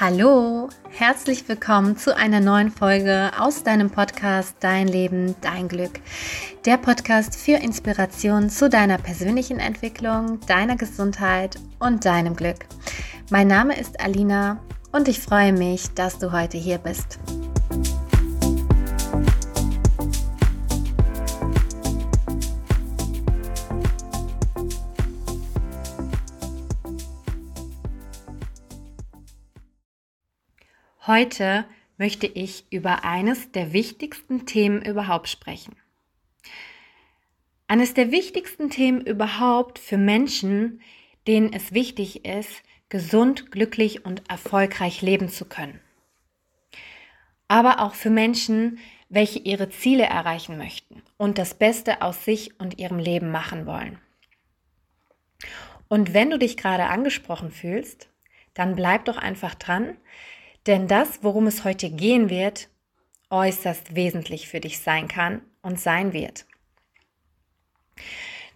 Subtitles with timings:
[0.00, 6.00] Hallo, herzlich willkommen zu einer neuen Folge aus deinem Podcast Dein Leben, dein Glück.
[6.64, 12.64] Der Podcast für Inspiration zu deiner persönlichen Entwicklung, deiner Gesundheit und deinem Glück.
[13.30, 14.58] Mein Name ist Alina
[14.90, 17.18] und ich freue mich, dass du heute hier bist.
[31.10, 31.64] Heute
[31.98, 35.74] möchte ich über eines der wichtigsten Themen überhaupt sprechen.
[37.66, 40.80] Eines der wichtigsten Themen überhaupt für Menschen,
[41.26, 45.80] denen es wichtig ist, gesund, glücklich und erfolgreich leben zu können.
[47.48, 52.78] Aber auch für Menschen, welche ihre Ziele erreichen möchten und das Beste aus sich und
[52.78, 53.98] ihrem Leben machen wollen.
[55.88, 58.08] Und wenn du dich gerade angesprochen fühlst,
[58.54, 59.96] dann bleib doch einfach dran,
[60.70, 62.68] denn das, worum es heute gehen wird,
[63.28, 66.46] äußerst wesentlich für dich sein kann und sein wird.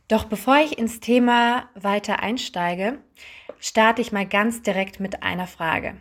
[0.07, 3.01] Doch bevor ich ins Thema weiter einsteige,
[3.59, 5.97] starte ich mal ganz direkt mit einer Frage.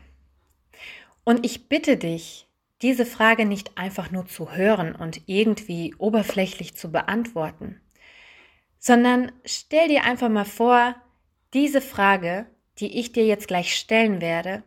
[1.24, 2.48] Und ich bitte dich,
[2.84, 7.82] diese Frage nicht einfach nur zu hören und irgendwie oberflächlich zu beantworten,
[8.78, 10.94] sondern stell dir einfach mal vor,
[11.56, 12.46] diese Frage,
[12.78, 14.62] die ich dir jetzt gleich stellen werde,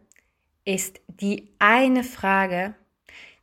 [0.67, 2.75] ist die eine Frage,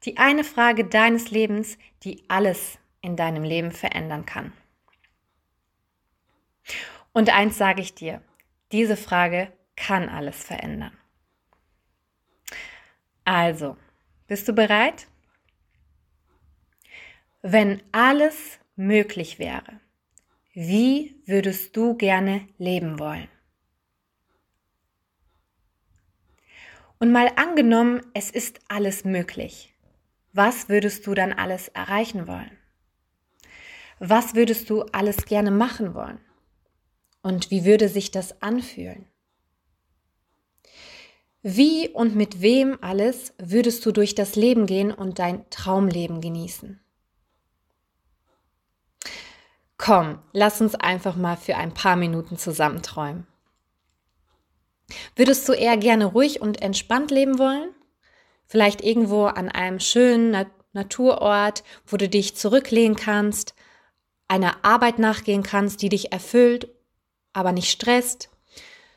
[0.04, 4.54] die eine Frage deines Lebens, die alles in deinem Leben verändern kann.
[7.14, 8.22] Und eins sage ich dir,
[8.72, 10.98] diese Frage kann alles verändern.
[13.24, 13.78] Also,
[14.28, 15.08] bist du bereit?
[17.42, 19.80] Wenn alles möglich wäre,
[20.54, 23.30] wie würdest du gerne leben wollen?
[27.04, 29.76] Und mal angenommen, es ist alles möglich.
[30.32, 32.58] Was würdest du dann alles erreichen wollen?
[34.00, 36.22] Was würdest du alles gerne machen wollen?
[37.22, 39.06] Und wie würde sich das anfühlen?
[41.42, 46.80] Wie und mit wem alles würdest du durch das Leben gehen und dein Traumleben genießen?
[49.76, 53.28] Komm, lass uns einfach mal für ein paar Minuten zusammenträumen.
[55.16, 57.70] Würdest du eher gerne ruhig und entspannt leben wollen?
[58.46, 63.54] Vielleicht irgendwo an einem schönen Nat Naturort, wo du dich zurücklehnen kannst,
[64.28, 66.68] einer Arbeit nachgehen kannst, die dich erfüllt,
[67.32, 68.30] aber nicht stresst,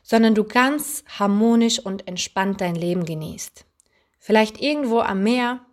[0.01, 3.65] sondern du ganz harmonisch und entspannt dein Leben genießt.
[4.19, 5.65] Vielleicht irgendwo am Meer.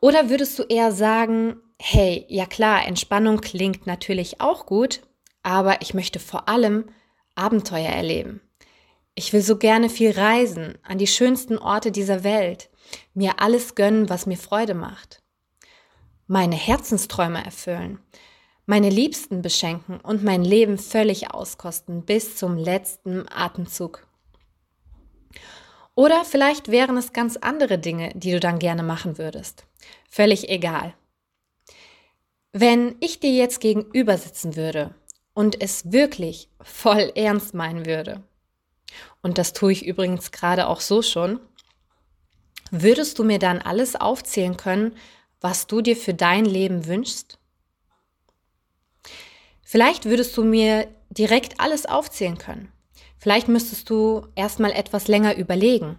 [0.00, 5.00] Oder würdest du eher sagen, hey, ja klar, Entspannung klingt natürlich auch gut,
[5.42, 6.84] aber ich möchte vor allem
[7.34, 8.40] Abenteuer erleben.
[9.18, 12.68] Ich will so gerne viel reisen, an die schönsten Orte dieser Welt,
[13.14, 15.22] mir alles gönnen, was mir Freude macht.
[16.26, 17.98] Meine Herzensträume erfüllen,
[18.66, 24.06] meine Liebsten beschenken und mein Leben völlig auskosten bis zum letzten Atemzug.
[25.94, 29.64] Oder vielleicht wären es ganz andere Dinge, die du dann gerne machen würdest.
[30.10, 30.92] Völlig egal.
[32.52, 34.94] Wenn ich dir jetzt gegenüber sitzen würde
[35.32, 38.22] und es wirklich voll ernst meinen würde,
[39.26, 41.40] und das tue ich übrigens gerade auch so schon,
[42.70, 44.96] würdest du mir dann alles aufzählen können,
[45.40, 47.36] was du dir für dein Leben wünschst?
[49.64, 52.70] Vielleicht würdest du mir direkt alles aufzählen können.
[53.18, 55.98] Vielleicht müsstest du erstmal etwas länger überlegen.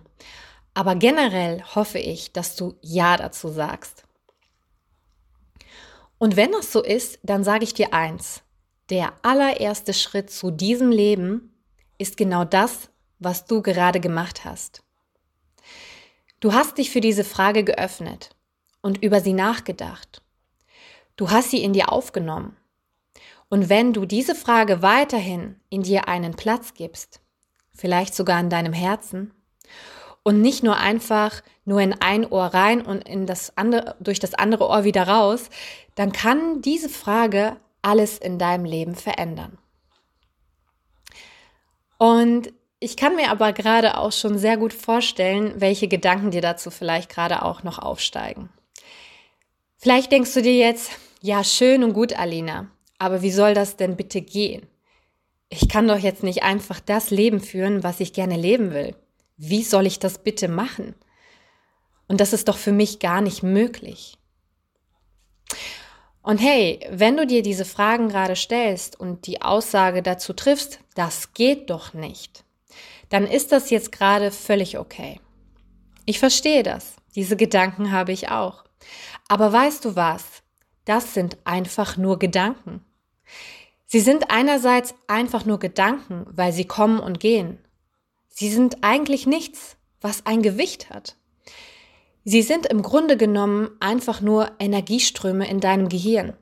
[0.73, 4.05] Aber generell hoffe ich, dass du Ja dazu sagst.
[6.17, 8.41] Und wenn das so ist, dann sage ich dir eins.
[8.89, 11.53] Der allererste Schritt zu diesem Leben
[11.97, 14.83] ist genau das, was du gerade gemacht hast.
[16.39, 18.35] Du hast dich für diese Frage geöffnet
[18.81, 20.21] und über sie nachgedacht.
[21.15, 22.55] Du hast sie in dir aufgenommen.
[23.49, 27.21] Und wenn du diese Frage weiterhin in dir einen Platz gibst,
[27.73, 29.33] vielleicht sogar in deinem Herzen,
[30.27, 34.33] und nicht nur einfach nur in ein Ohr rein und in das andere, durch das
[34.33, 35.49] andere Ohr wieder raus,
[35.95, 39.57] dann kann diese Frage alles in deinem Leben verändern.
[41.97, 46.69] Und ich kann mir aber gerade auch schon sehr gut vorstellen, welche Gedanken dir dazu
[46.69, 48.49] vielleicht gerade auch noch aufsteigen.
[49.77, 50.91] Vielleicht denkst du dir jetzt,
[51.21, 52.69] ja, schön und gut, Alina,
[52.99, 54.67] aber wie soll das denn bitte gehen?
[55.49, 58.95] Ich kann doch jetzt nicht einfach das Leben führen, was ich gerne leben will.
[59.37, 60.95] Wie soll ich das bitte machen?
[62.07, 64.17] Und das ist doch für mich gar nicht möglich.
[66.21, 71.33] Und hey, wenn du dir diese Fragen gerade stellst und die Aussage dazu triffst, das
[71.33, 72.43] geht doch nicht,
[73.09, 75.19] dann ist das jetzt gerade völlig okay.
[76.05, 76.95] Ich verstehe das.
[77.15, 78.63] Diese Gedanken habe ich auch.
[79.27, 80.23] Aber weißt du was?
[80.85, 82.85] Das sind einfach nur Gedanken.
[83.85, 87.59] Sie sind einerseits einfach nur Gedanken, weil sie kommen und gehen.
[88.27, 91.15] Sie sind eigentlich nichts, was ein Gewicht hat.
[92.23, 96.33] Sie sind im Grunde genommen einfach nur Energieströme in deinem Gehirn.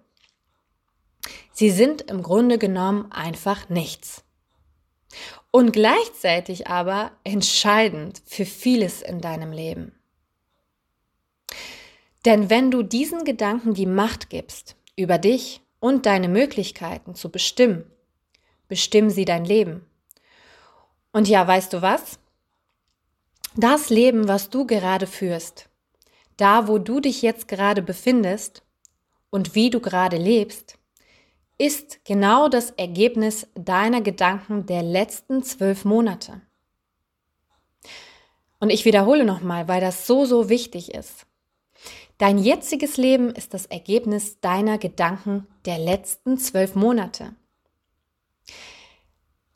[1.53, 4.24] Sie sind im Grunde genommen einfach nichts.
[5.51, 9.93] Und gleichzeitig aber entscheidend für vieles in deinem Leben.
[12.25, 17.85] Denn wenn du diesen Gedanken die Macht gibst, über dich und deine Möglichkeiten zu bestimmen,
[18.67, 19.85] bestimmen sie dein Leben.
[21.11, 22.19] Und ja, weißt du was?
[23.55, 25.69] Das Leben, was du gerade führst,
[26.37, 28.63] da wo du dich jetzt gerade befindest
[29.29, 30.77] und wie du gerade lebst,
[31.57, 36.41] ist genau das Ergebnis deiner Gedanken der letzten zwölf Monate.
[38.59, 41.25] Und ich wiederhole nochmal, weil das so, so wichtig ist.
[42.17, 47.35] Dein jetziges Leben ist das Ergebnis deiner Gedanken der letzten zwölf Monate.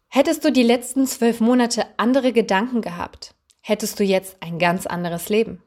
[0.10, 5.30] Hättest du die letzten zwölf Monate andere Gedanken gehabt, hättest du jetzt ein ganz anderes
[5.30, 5.62] Leben.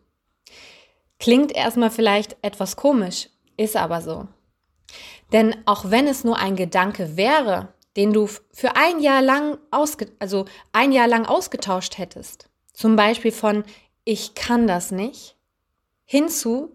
[1.19, 4.29] Klingt erstmal vielleicht etwas komisch, ist aber so.
[5.33, 10.11] Denn auch wenn es nur ein Gedanke wäre, den du für ein Jahr lang ausge
[10.19, 13.65] also ein Jahr lang ausgetauscht hättest, zum Beispiel von
[14.05, 15.37] ich kann das nicht,
[16.05, 16.75] hinzu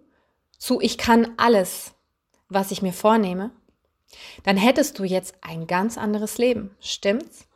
[0.58, 1.94] zu ich kann alles,
[2.50, 3.52] was ich mir vornehme,
[4.44, 7.48] dann hättest du jetzt ein ganz anderes Leben, stimmt's?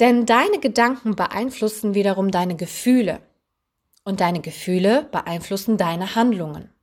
[0.00, 3.20] Denn deine Gedanken beeinflussen wiederum deine Gefühle
[4.02, 6.73] und deine Gefühle beeinflussen deine Handlungen.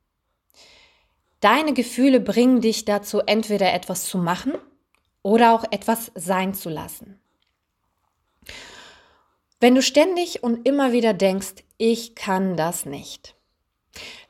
[1.42, 4.54] Deine Gefühle bringen dich dazu, entweder etwas zu machen
[5.24, 7.20] oder auch etwas sein zu lassen.
[9.60, 13.36] Wenn du ständig und immer wieder denkst, ich kann das nicht,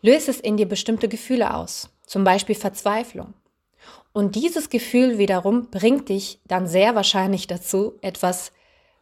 [0.01, 3.33] löst es in dir bestimmte Gefühle aus, zum Beispiel Verzweiflung.
[4.13, 8.53] Und dieses Gefühl wiederum bringt dich dann sehr wahrscheinlich dazu, etwas,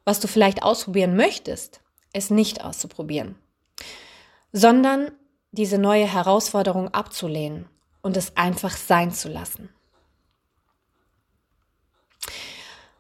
[0.04, 1.82] was du vielleicht ausprobieren möchtest,
[2.14, 3.36] es nicht auszuprobieren,
[4.52, 5.12] sondern
[5.52, 7.68] diese neue Herausforderung abzulehnen
[8.02, 9.70] und es einfach sein zu lassen.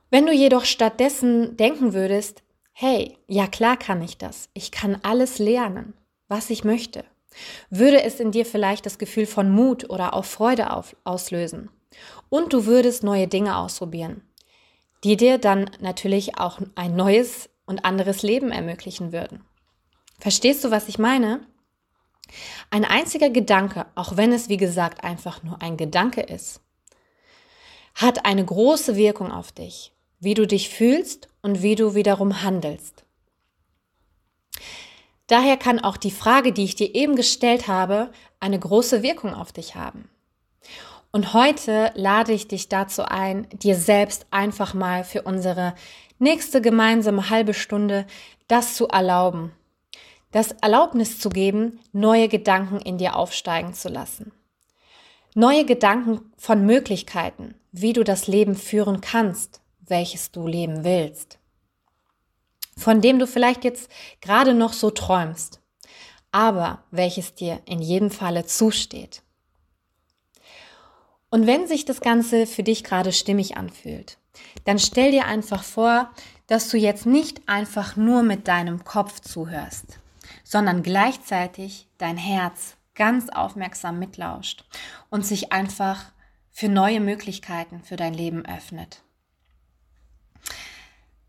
[0.09, 2.41] Wenn du jedoch stattdessen denken würdest,
[2.73, 5.93] hey, ja klar kann ich das, ich kann alles lernen,
[6.27, 7.05] was ich möchte,
[7.69, 11.69] würde es in dir vielleicht das Gefühl von Mut oder auch Freude auf, auslösen.
[12.29, 14.21] Und du würdest neue Dinge ausprobieren,
[15.03, 19.43] die dir dann natürlich auch ein neues und anderes Leben ermöglichen würden.
[20.19, 21.41] Verstehst du, was ich meine?
[22.69, 26.61] Ein einziger Gedanke, auch wenn es wie gesagt einfach nur ein Gedanke ist,
[27.95, 33.03] hat eine große Wirkung auf dich, wie du dich fühlst und wie du wiederum handelst.
[35.27, 39.51] Daher kann auch die Frage, die ich dir eben gestellt habe, eine große Wirkung auf
[39.51, 40.09] dich haben.
[41.11, 45.73] Und heute lade ich dich dazu ein, dir selbst einfach mal für unsere
[46.19, 48.05] nächste gemeinsame halbe Stunde
[48.47, 49.51] das zu erlauben,
[50.31, 54.31] das Erlaubnis zu geben, neue Gedanken in dir aufsteigen zu lassen.
[55.35, 61.39] Neue Gedanken von Möglichkeiten, wie du das Leben führen kannst, welches du leben willst.
[62.77, 63.89] Von dem du vielleicht jetzt
[64.21, 65.59] gerade noch so träumst,
[66.31, 69.21] aber welches dir in jedem Falle zusteht.
[71.29, 74.17] Und wenn sich das Ganze für dich gerade stimmig anfühlt,
[74.65, 76.11] dann stell dir einfach vor,
[76.47, 79.99] dass du jetzt nicht einfach nur mit deinem Kopf zuhörst,
[80.49, 84.65] sondern gleichzeitig dein Herz ganz aufmerksam mitlauscht
[85.11, 86.11] und sich einfach
[86.49, 89.03] für neue Möglichkeiten für dein Leben öffnet.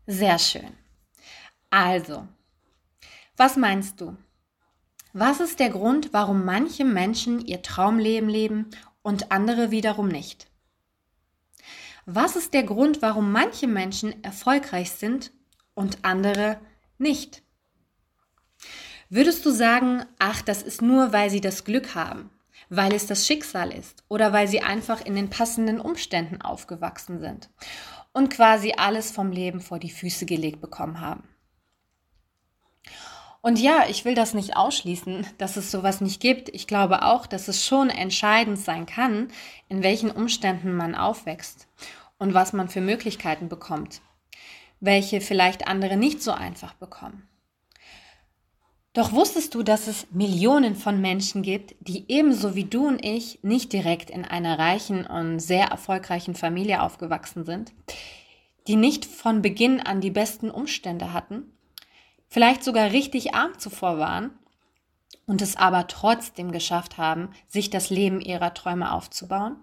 [0.07, 0.75] Sehr schön.
[1.69, 2.27] Also,
[3.37, 4.17] was meinst du?
[5.13, 8.71] Was ist der Grund, warum manche Menschen ihr Traumleben leben
[9.03, 10.47] und andere wiederum nicht?
[12.07, 15.31] Was ist der Grund, warum manche Menschen erfolgreich sind
[15.75, 16.59] und andere
[16.97, 17.43] nicht?
[19.13, 22.29] Würdest du sagen, ach, das ist nur, weil sie das Glück haben,
[22.69, 27.49] weil es das Schicksal ist oder weil sie einfach in den passenden Umständen aufgewachsen sind
[28.13, 31.25] und quasi alles vom Leben vor die Füße gelegt bekommen haben?
[33.41, 36.47] Und ja, ich will das nicht ausschließen, dass es sowas nicht gibt.
[36.47, 39.27] Ich glaube auch, dass es schon entscheidend sein kann,
[39.67, 41.67] in welchen Umständen man aufwächst
[42.17, 43.99] und was man für Möglichkeiten bekommt,
[44.79, 47.27] welche vielleicht andere nicht so einfach bekommen.
[48.93, 53.39] Doch wusstest du, dass es Millionen von Menschen gibt, die ebenso wie du und ich
[53.41, 57.71] nicht direkt in einer reichen und sehr erfolgreichen Familie aufgewachsen sind,
[58.67, 61.53] die nicht von Beginn an die besten Umstände hatten,
[62.27, 64.31] vielleicht sogar richtig arm zuvor waren
[65.25, 69.55] und es aber trotzdem geschafft haben, sich das Leben ihrer Träume aufzubauen?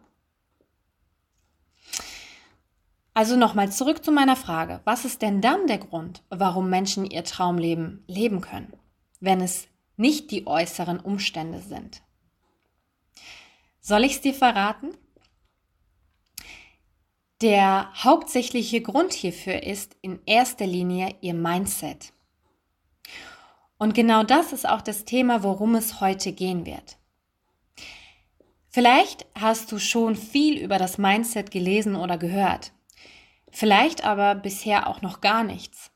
[3.13, 4.81] Also nochmal zurück zu meiner Frage.
[4.85, 8.73] Was ist denn dann der Grund, warum Menschen ihr Traumleben leben können,
[9.21, 12.03] wenn es nicht die äußeren Umstände sind?
[13.81, 14.97] Soll ich es dir verraten?
[17.41, 22.13] Der hauptsächliche Grund hierfür ist in erster Linie ihr Mindset.
[23.79, 26.99] Und genau das ist auch das Thema, worum es heute gehen wird.
[28.69, 32.73] Vielleicht hast du schon viel über das Mindset gelesen oder gehört.
[33.51, 35.91] Vielleicht aber bisher auch noch gar nichts.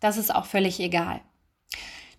[0.00, 1.20] Das ist auch völlig egal.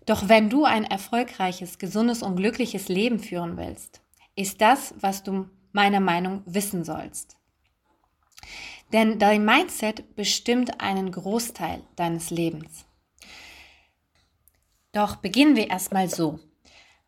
[0.06, 4.00] Doch wenn du ein erfolgreiches, gesundes und glückliches Leben führen willst,
[4.34, 7.36] ist das, was du meiner Meinung wissen sollst.
[8.92, 12.86] Denn dein Mindset bestimmt einen Großteil deines Lebens.
[14.92, 16.40] Doch beginnen wir erstmal so.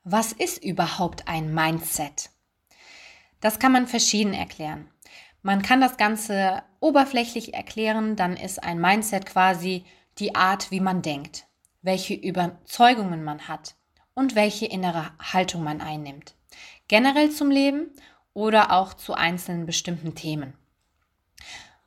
[0.04, 2.30] Was ist überhaupt ein Mindset?
[3.40, 4.88] Das kann man verschieden erklären.
[5.42, 9.84] Man kann das Ganze oberflächlich erklären, dann ist ein Mindset quasi
[10.18, 11.46] die Art, wie man denkt,
[11.82, 13.74] welche Überzeugungen man hat
[14.14, 16.34] und welche innere Haltung man einnimmt.
[16.88, 17.90] Generell zum Leben
[18.32, 20.54] oder auch zu einzelnen bestimmten Themen.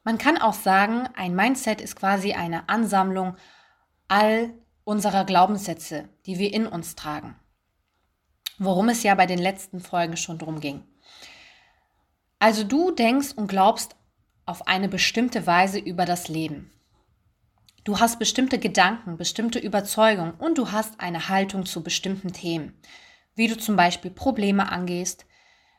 [0.03, 3.35] Man kann auch sagen, ein Mindset ist quasi eine Ansammlung
[4.07, 7.35] all unserer Glaubenssätze, die wir in uns tragen.
[8.59, 10.83] Worum es ja bei den letzten Folgen schon drum ging.
[12.39, 13.95] Also du denkst und glaubst
[14.45, 16.71] auf eine bestimmte Weise über das Leben.
[17.85, 22.73] Du hast bestimmte Gedanken, bestimmte Überzeugungen und du hast eine Haltung zu bestimmten Themen,
[23.35, 25.27] wie du zum Beispiel Probleme angehst,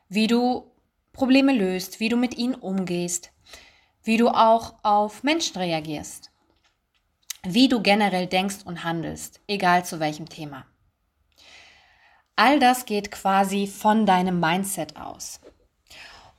[0.07, 0.71] wie du
[1.11, 3.33] Probleme löst, wie du mit ihnen umgehst,
[4.03, 6.31] wie du auch auf Menschen reagierst,
[7.43, 10.65] wie du generell denkst und handelst, egal zu welchem Thema.
[12.37, 15.41] All das geht quasi von deinem Mindset aus.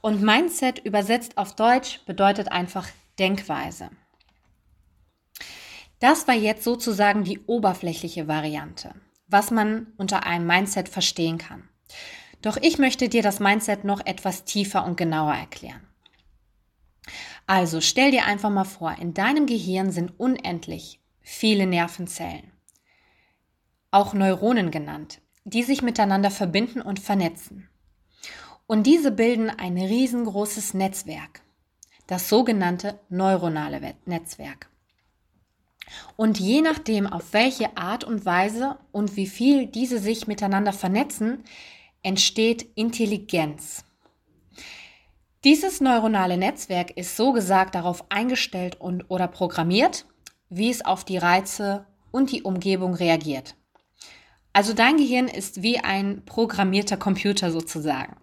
[0.00, 3.90] Und Mindset übersetzt auf Deutsch bedeutet einfach Denkweise.
[6.00, 8.94] Das war jetzt sozusagen die oberflächliche Variante,
[9.26, 11.68] was man unter einem Mindset verstehen kann.
[12.40, 15.82] Doch ich möchte dir das Mindset noch etwas tiefer und genauer erklären.
[17.46, 22.52] Also stell dir einfach mal vor, in deinem Gehirn sind unendlich viele Nervenzellen,
[23.90, 27.68] auch Neuronen genannt, die sich miteinander verbinden und vernetzen.
[28.66, 31.40] Und diese bilden ein riesengroßes Netzwerk,
[32.06, 34.68] das sogenannte neuronale Netzwerk.
[36.16, 41.44] Und je nachdem, auf welche Art und Weise und wie viel diese sich miteinander vernetzen,
[42.02, 43.84] entsteht Intelligenz.
[45.44, 50.04] Dieses neuronale Netzwerk ist so gesagt darauf eingestellt und oder programmiert,
[50.48, 53.54] wie es auf die Reize und die Umgebung reagiert.
[54.52, 58.16] Also dein Gehirn ist wie ein programmierter Computer sozusagen.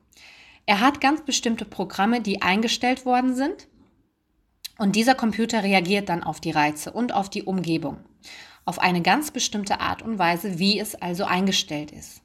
[0.65, 3.67] Er hat ganz bestimmte Programme, die eingestellt worden sind
[4.77, 7.97] und dieser Computer reagiert dann auf die Reize und auf die Umgebung
[8.65, 12.21] auf eine ganz bestimmte Art und Weise, wie es also eingestellt ist.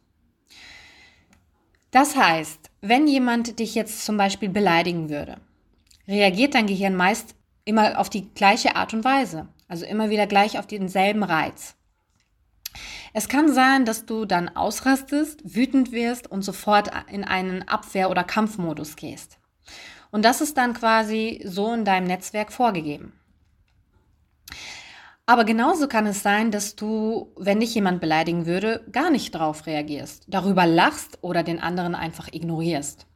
[1.90, 5.38] Das heißt, wenn jemand dich jetzt zum Beispiel beleidigen würde,
[6.09, 10.59] reagiert dein Gehirn meist immer auf die gleiche Art und Weise, also immer wieder gleich
[10.59, 11.76] auf denselben Reiz.
[13.12, 18.23] Es kann sein, dass du dann ausrastest, wütend wirst und sofort in einen Abwehr- oder
[18.23, 19.39] Kampfmodus gehst.
[20.11, 23.12] Und das ist dann quasi so in deinem Netzwerk vorgegeben.
[25.31, 29.67] Aber genauso kann es sein, dass du, wenn dich jemand beleidigen würde, gar nicht drauf
[29.67, 33.07] reagierst, darüber lachst oder den anderen einfach ignorierst.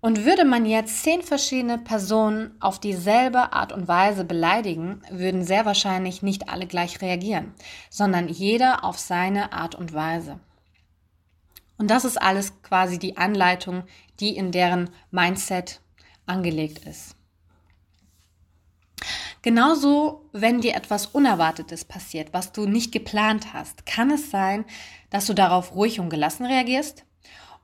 [0.00, 5.66] Und würde man jetzt zehn verschiedene Personen auf dieselbe Art und Weise beleidigen, würden sehr
[5.66, 7.52] wahrscheinlich nicht alle gleich reagieren,
[7.90, 10.38] sondern jeder auf seine Art und Weise.
[11.78, 13.84] Und das ist alles quasi die Anleitung,
[14.20, 15.80] die in deren Mindset
[16.24, 17.14] angelegt ist.
[19.42, 24.64] Genauso, wenn dir etwas Unerwartetes passiert, was du nicht geplant hast, kann es sein,
[25.10, 27.04] dass du darauf ruhig und gelassen reagierst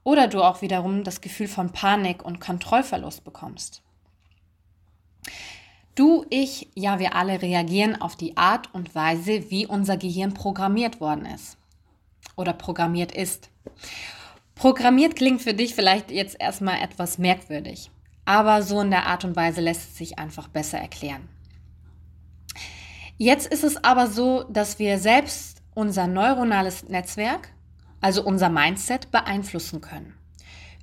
[0.04, 3.82] oder du auch wiederum das Gefühl von Panik und Kontrollverlust bekommst.
[5.94, 11.00] Du, ich, ja, wir alle reagieren auf die Art und Weise, wie unser Gehirn programmiert
[11.00, 11.58] worden ist
[12.36, 13.50] oder programmiert ist.
[14.54, 17.90] Programmiert klingt für dich vielleicht jetzt erstmal etwas merkwürdig,
[18.24, 21.28] aber so in der Art und Weise lässt es sich einfach besser erklären.
[23.18, 27.48] Jetzt ist es aber so, dass wir selbst unser neuronales Netzwerk,
[28.00, 30.14] also unser Mindset, beeinflussen können.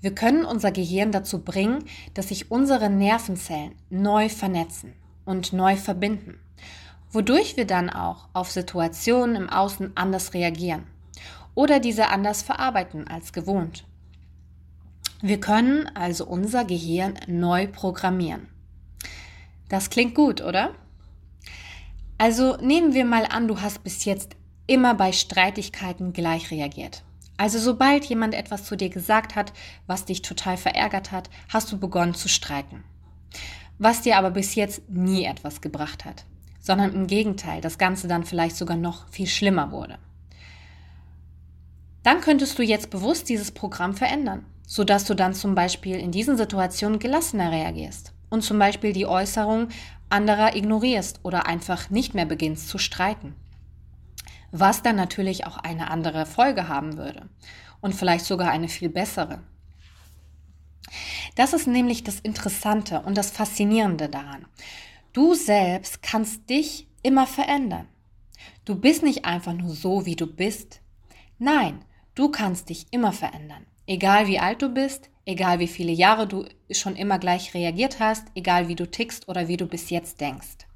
[0.02, 4.94] Wir können unser Gehirn dazu bringen, dass sich unsere Nervenzellen neu vernetzen
[5.26, 6.40] und neu verbinden,
[7.12, 10.86] wodurch wir dann auch auf Situationen im Außen anders reagieren
[11.56, 13.86] oder diese anders verarbeiten als gewohnt.
[15.22, 18.48] Wir können also unser Gehirn neu programmieren.
[19.68, 20.74] Das klingt gut, oder?
[22.18, 27.04] Also nehmen wir mal an, du hast bis jetzt immer bei Streitigkeiten gleich reagiert.
[27.38, 29.54] Also sobald jemand etwas zu dir gesagt hat,
[29.88, 32.84] was dich total verärgert hat, hast du begonnen zu streiten.
[33.78, 36.26] Was dir aber bis jetzt nie etwas gebracht hat,
[36.60, 39.98] sondern im Gegenteil, das Ganze dann vielleicht sogar noch viel schlimmer wurde.
[42.04, 46.38] Dann könntest du jetzt bewusst dieses Programm verändern sodass du dann zum Beispiel in diesen
[46.38, 49.70] Situationen gelassener reagierst und zum Beispiel die Äußerung
[50.10, 53.34] anderer ignorierst oder einfach nicht mehr beginnst zu streiten.
[54.52, 57.28] Was dann natürlich auch eine andere Folge haben würde
[57.82, 59.42] und vielleicht sogar eine viel bessere.
[61.36, 64.46] Das ist nämlich das Interessante und das Faszinierende daran.
[65.14, 67.88] Du selbst kannst dich immer verändern.
[68.66, 70.82] Du bist nicht einfach nur so, wie du bist.
[71.40, 71.84] Nein,
[72.20, 73.66] du kannst dich immer verändern.
[73.88, 78.28] Egal wie alt du bist, egal wie viele Jahre du schon immer gleich reagiert hast,
[78.36, 80.68] egal wie du tickst oder wie du bis jetzt denkst.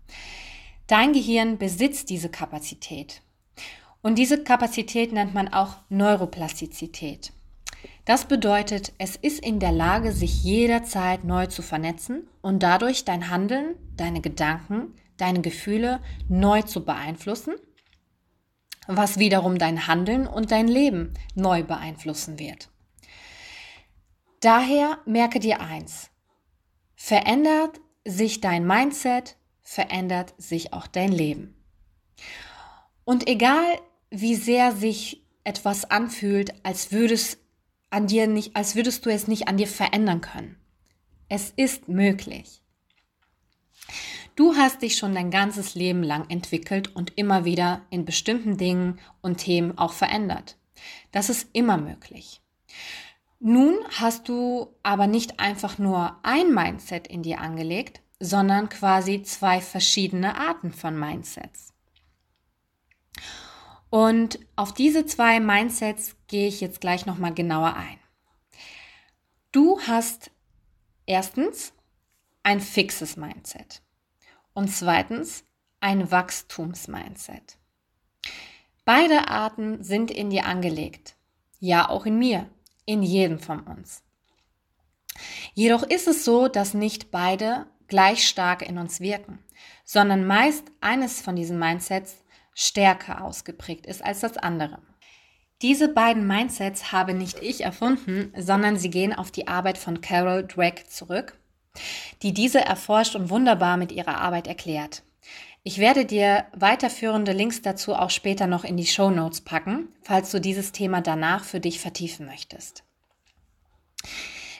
[0.88, 3.22] Dein Gehirn besitzt diese Kapazität.
[4.02, 7.34] Und diese Kapazität nennt man auch Neuroplastizität.
[8.06, 13.30] Das bedeutet, es ist in der Lage, sich jederzeit neu zu vernetzen und dadurch dein
[13.30, 17.56] Handeln, deine Gedanken, deine Gefühle neu zu beeinflussen,
[18.88, 22.70] was wiederum dein Handeln und dein Leben neu beeinflussen wird.
[24.40, 26.10] Daher merke dir eins.
[26.96, 31.56] Verändert sich dein Mindset, verändert sich auch dein Leben.
[33.06, 37.40] Und egal wie sehr sich etwas anfühlt, als würdest
[37.90, 40.58] an dir nicht, als würdest du es nicht an dir verändern können.
[41.30, 42.62] Es ist möglich.
[44.36, 49.00] Du hast dich schon dein ganzes Leben lang entwickelt und immer wieder in bestimmten Dingen
[49.22, 50.58] und Themen auch verändert.
[51.12, 52.42] Das ist immer möglich.
[53.40, 59.62] Nun hast du aber nicht einfach nur ein Mindset in dir angelegt, sondern quasi zwei
[59.62, 61.74] verschiedene Arten von Mindsets.
[63.92, 68.00] Und auf diese zwei Mindsets gehe ich jetzt gleich nochmal genauer ein.
[69.52, 70.32] Du hast
[71.06, 71.74] erstens
[72.42, 73.83] ein fixes Mindset
[74.54, 75.46] und zweitens
[75.80, 77.58] ein Wachstumsmindset.
[78.86, 81.16] Beide Arten sind in dir angelegt.
[81.60, 82.50] Ja, auch in mir
[82.86, 84.04] in jedem von uns.
[85.54, 89.40] Jedoch ist es so, dass nicht beide gleich stark in uns wirken,
[89.86, 94.80] sondern meist eines von diesen Mindsets stärker ausgeprägt ist als das andere.
[95.62, 100.44] Diese beiden Mindsets habe nicht ich erfunden, sondern sie gehen auf die Arbeit von Carol
[100.44, 101.38] Dweck zurück,
[102.22, 105.04] die diese erforscht und wunderbar mit ihrer Arbeit erklärt.
[105.64, 110.32] Ich werde dir weiterführende Links dazu auch später noch in die Show Notes packen, falls
[110.32, 112.84] du dieses Thema danach für dich vertiefen möchtest.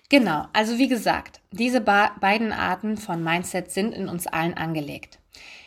[0.10, 5.20] Genau, also wie gesagt, diese beiden Arten von Mindset sind in uns allen angelegt.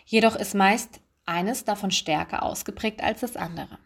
[0.06, 3.78] Jedoch ist meist eines davon stärker ausgeprägt als das andere.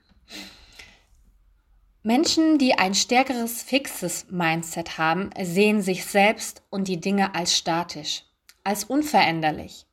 [2.03, 8.25] Menschen, die ein stärkeres fixes Mindset haben, sehen sich selbst und die Dinge als statisch,
[8.65, 9.87] als unveränderlich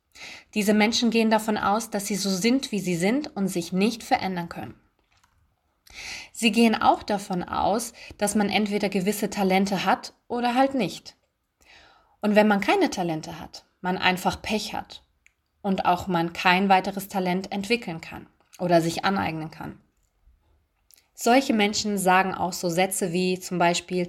[0.54, 4.02] diese Menschen gehen davon aus, dass sie so sind, wie sie sind und sich nicht
[4.02, 4.74] verändern können.
[6.32, 11.16] Sie gehen auch davon aus, dass man entweder gewisse Talente hat oder halt nicht.
[12.20, 15.02] Und wenn man keine Talente hat, man einfach Pech hat
[15.62, 18.26] und auch man kein weiteres Talent entwickeln kann
[18.58, 19.80] oder sich aneignen kann.
[21.20, 24.06] Solche Menschen sagen auch so Sätze wie zum Beispiel,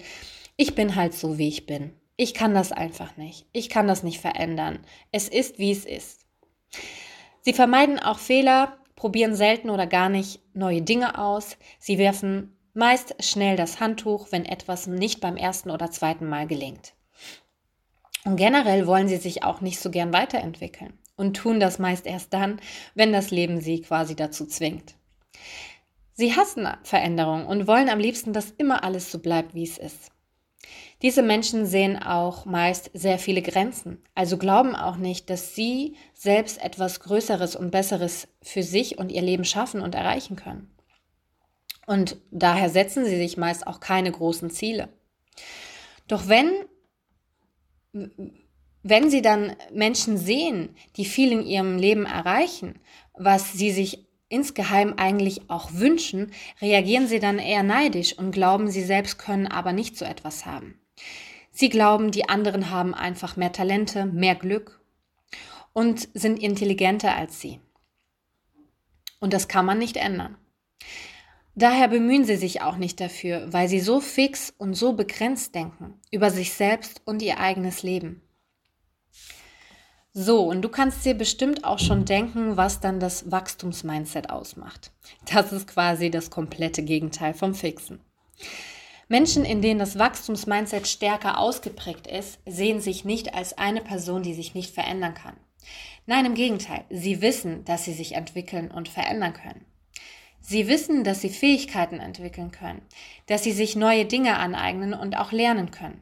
[0.58, 1.92] ich bin halt so, wie ich bin.
[2.18, 3.48] Ich kann das einfach nicht.
[3.52, 4.78] Ich kann das nicht verändern.
[5.12, 6.28] Es ist, wie es ist.
[7.42, 11.58] Sie vermeiden auch Fehler, probieren selten oder gar nicht neue Dinge aus.
[11.80, 16.94] Sie werfen meist schnell das Handtuch, wenn etwas nicht beim ersten oder zweiten Mal gelingt.
[18.24, 22.36] Und generell wollen sie sich auch nicht so gern weiterentwickeln und tun das meist erst
[22.36, 22.62] dann,
[22.94, 24.94] wenn das Leben sie quasi dazu zwingt.
[26.20, 30.12] Sie hassen Veränderungen und wollen am liebsten, dass immer alles so bleibt, wie es ist.
[31.02, 36.62] Diese Menschen sehen auch meist sehr viele Grenzen, also glauben auch nicht, dass sie selbst
[36.62, 40.70] etwas Größeres und Besseres für sich und ihr Leben schaffen und erreichen können.
[41.88, 44.90] Und daher setzen sie sich meist auch keine großen Ziele.
[46.10, 46.52] Doch wenn,
[48.84, 52.78] wenn sie dann Menschen sehen, die viel in ihrem Leben erreichen,
[53.14, 58.84] was sie sich insgeheim eigentlich auch wünschen, reagieren sie dann eher neidisch und glauben, sie
[58.84, 60.80] selbst können aber nicht so etwas haben.
[61.52, 64.80] Sie glauben, die anderen haben einfach mehr Talente, mehr Glück.
[65.74, 67.60] und sind intelligenter als sie.
[69.20, 70.36] Und das kann man nicht ändern.
[71.56, 76.00] Daher bemühen sie sich auch nicht dafür, weil sie so fix und so begrenzt denken
[76.12, 78.22] über sich selbst und ihr eigenes Leben.
[80.12, 84.92] So, und du kannst dir bestimmt auch schon denken, was dann das Wachstumsmindset ausmacht.
[85.32, 88.00] Das ist quasi das komplette Gegenteil vom Fixen.
[89.08, 94.34] Menschen, in denen das Wachstumsmindset stärker ausgeprägt ist, sehen sich nicht als eine Person, die
[94.34, 95.36] sich nicht verändern kann.
[96.08, 99.66] Nein, im Gegenteil, sie wissen, dass sie sich entwickeln und verändern können.
[100.42, 102.82] Sie wissen, dass sie Fähigkeiten entwickeln können,
[103.28, 106.02] dass sie sich neue Dinge aneignen und auch lernen können.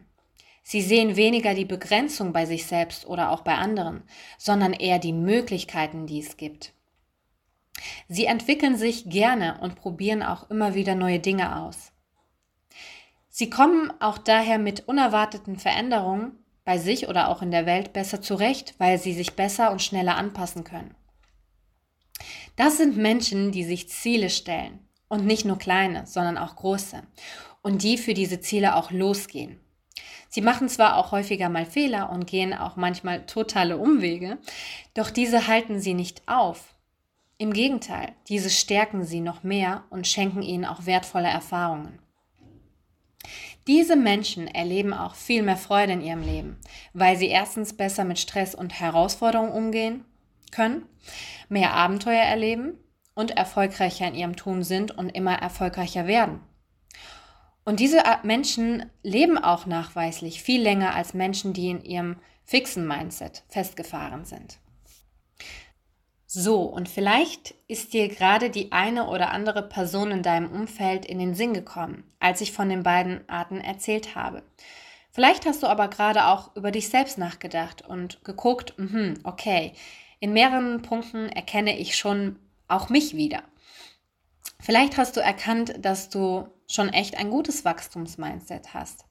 [0.69, 4.03] Sie sehen weniger die Begrenzung bei sich selbst oder auch bei anderen,
[4.37, 6.73] sondern eher die Möglichkeiten, die es gibt.
[8.09, 11.93] Sie entwickeln sich gerne und probieren auch immer wieder neue Dinge aus.
[13.29, 16.33] Sie kommen auch daher mit unerwarteten Veränderungen
[16.65, 20.17] bei sich oder auch in der Welt besser zurecht, weil sie sich besser und schneller
[20.17, 20.95] anpassen können.
[22.57, 27.03] Das sind Menschen, die sich Ziele stellen und nicht nur kleine, sondern auch große
[27.61, 29.61] und die für diese Ziele auch losgehen.
[30.29, 34.37] Sie machen zwar auch häufiger mal Fehler und gehen auch manchmal totale Umwege,
[34.93, 36.75] doch diese halten sie nicht auf.
[37.37, 41.99] Im Gegenteil, diese stärken sie noch mehr und schenken ihnen auch wertvolle Erfahrungen.
[43.67, 46.57] Diese Menschen erleben auch viel mehr Freude in ihrem Leben,
[46.93, 50.05] weil sie erstens besser mit Stress und Herausforderungen umgehen
[50.51, 50.85] können,
[51.49, 52.79] mehr Abenteuer erleben
[53.13, 56.39] und erfolgreicher in ihrem Tun sind und immer erfolgreicher werden.
[57.67, 63.43] Und diese Menschen leben auch nachweislich viel länger als Menschen, die in ihrem fixen Mindset
[63.49, 64.59] festgefahren sind.
[66.25, 71.19] So, und vielleicht ist dir gerade die eine oder andere Person in deinem Umfeld in
[71.19, 74.43] den Sinn gekommen, als ich von den beiden Arten erzählt habe.
[75.11, 79.73] Vielleicht hast du aber gerade auch über dich selbst nachgedacht und geguckt, mh, okay,
[80.21, 83.43] in mehreren Punkten erkenne ich schon auch mich wieder.
[84.61, 89.05] Vielleicht hast du erkannt, dass du schon echt ein gutes Wachstumsmindset hast.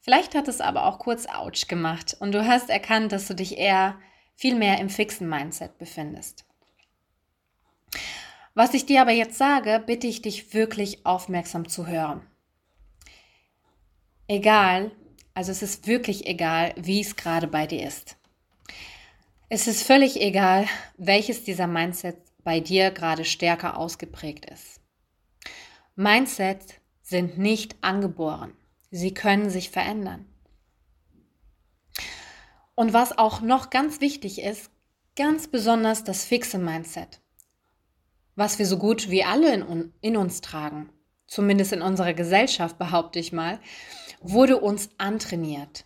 [0.00, 3.56] Vielleicht hat es aber auch kurz Ouch gemacht und du hast erkannt, dass du dich
[3.56, 3.98] eher
[4.34, 6.44] viel mehr im fixen Mindset befindest.
[8.54, 12.26] Was ich dir aber jetzt sage, bitte ich dich wirklich aufmerksam zu hören.
[14.28, 14.90] Egal,
[15.34, 18.16] also es ist wirklich egal, wie es gerade bei dir ist.
[19.48, 20.66] Es ist völlig egal,
[20.96, 24.81] welches dieser Mindset bei dir gerade stärker ausgeprägt ist.
[25.94, 28.54] Mindsets sind nicht angeboren.
[28.90, 30.26] Sie können sich verändern.
[32.74, 34.70] Und was auch noch ganz wichtig ist,
[35.16, 37.20] ganz besonders das fixe Mindset,
[38.34, 40.90] was wir so gut wie alle in, in uns tragen,
[41.26, 43.60] zumindest in unserer Gesellschaft behaupte ich mal,
[44.20, 45.84] wurde uns antrainiert.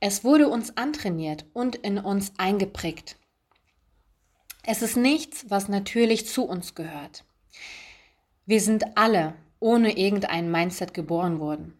[0.00, 3.16] Es wurde uns antrainiert und in uns eingeprägt.
[4.64, 7.24] Es ist nichts, was natürlich zu uns gehört.
[8.46, 11.78] Wir sind alle ohne irgendein Mindset geboren worden.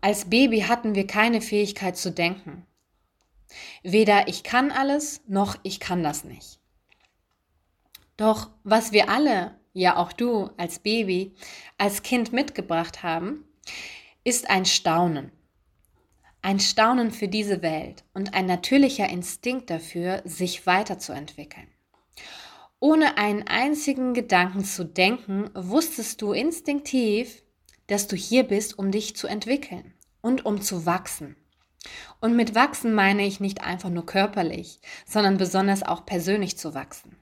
[0.00, 2.66] Als Baby hatten wir keine Fähigkeit zu denken.
[3.82, 6.60] Weder ich kann alles, noch ich kann das nicht.
[8.16, 11.34] Doch was wir alle, ja auch du als Baby,
[11.78, 13.44] als Kind mitgebracht haben,
[14.22, 15.32] ist ein Staunen.
[16.42, 21.71] Ein Staunen für diese Welt und ein natürlicher Instinkt dafür, sich weiterzuentwickeln.
[22.82, 27.44] Ohne einen einzigen Gedanken zu denken, wusstest du instinktiv,
[27.86, 31.36] dass du hier bist, um dich zu entwickeln und um zu wachsen.
[32.20, 37.14] Und mit wachsen meine ich nicht einfach nur körperlich, sondern besonders auch persönlich zu wachsen.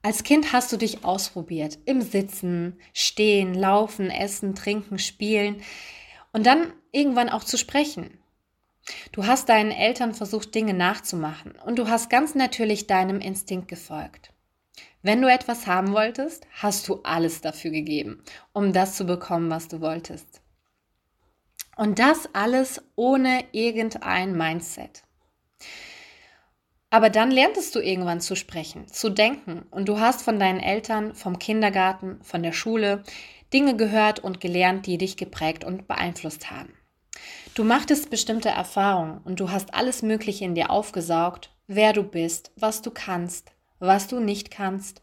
[0.00, 5.60] Als Kind hast du dich ausprobiert, im Sitzen, Stehen, Laufen, Essen, Trinken, Spielen
[6.32, 8.18] und dann irgendwann auch zu sprechen.
[9.12, 14.32] Du hast deinen Eltern versucht, Dinge nachzumachen und du hast ganz natürlich deinem Instinkt gefolgt.
[15.02, 18.22] Wenn du etwas haben wolltest, hast du alles dafür gegeben,
[18.52, 20.40] um das zu bekommen, was du wolltest.
[21.76, 25.04] Und das alles ohne irgendein Mindset.
[26.90, 31.14] Aber dann lerntest du irgendwann zu sprechen, zu denken und du hast von deinen Eltern,
[31.14, 33.04] vom Kindergarten, von der Schule
[33.52, 36.77] Dinge gehört und gelernt, die dich geprägt und beeinflusst haben.
[37.54, 42.52] Du machtest bestimmte Erfahrungen und du hast alles Mögliche in dir aufgesaugt, wer du bist,
[42.56, 45.02] was du kannst, was du nicht kannst,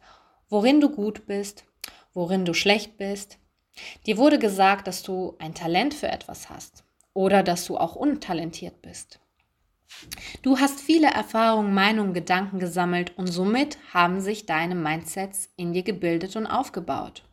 [0.49, 1.65] worin du gut bist,
[2.13, 3.39] worin du schlecht bist.
[4.05, 8.81] Dir wurde gesagt, dass du ein Talent für etwas hast oder dass du auch untalentiert
[8.81, 9.19] bist.
[10.41, 15.83] Du hast viele Erfahrungen, Meinungen, Gedanken gesammelt und somit haben sich deine Mindsets in dir
[15.83, 17.23] gebildet und aufgebaut.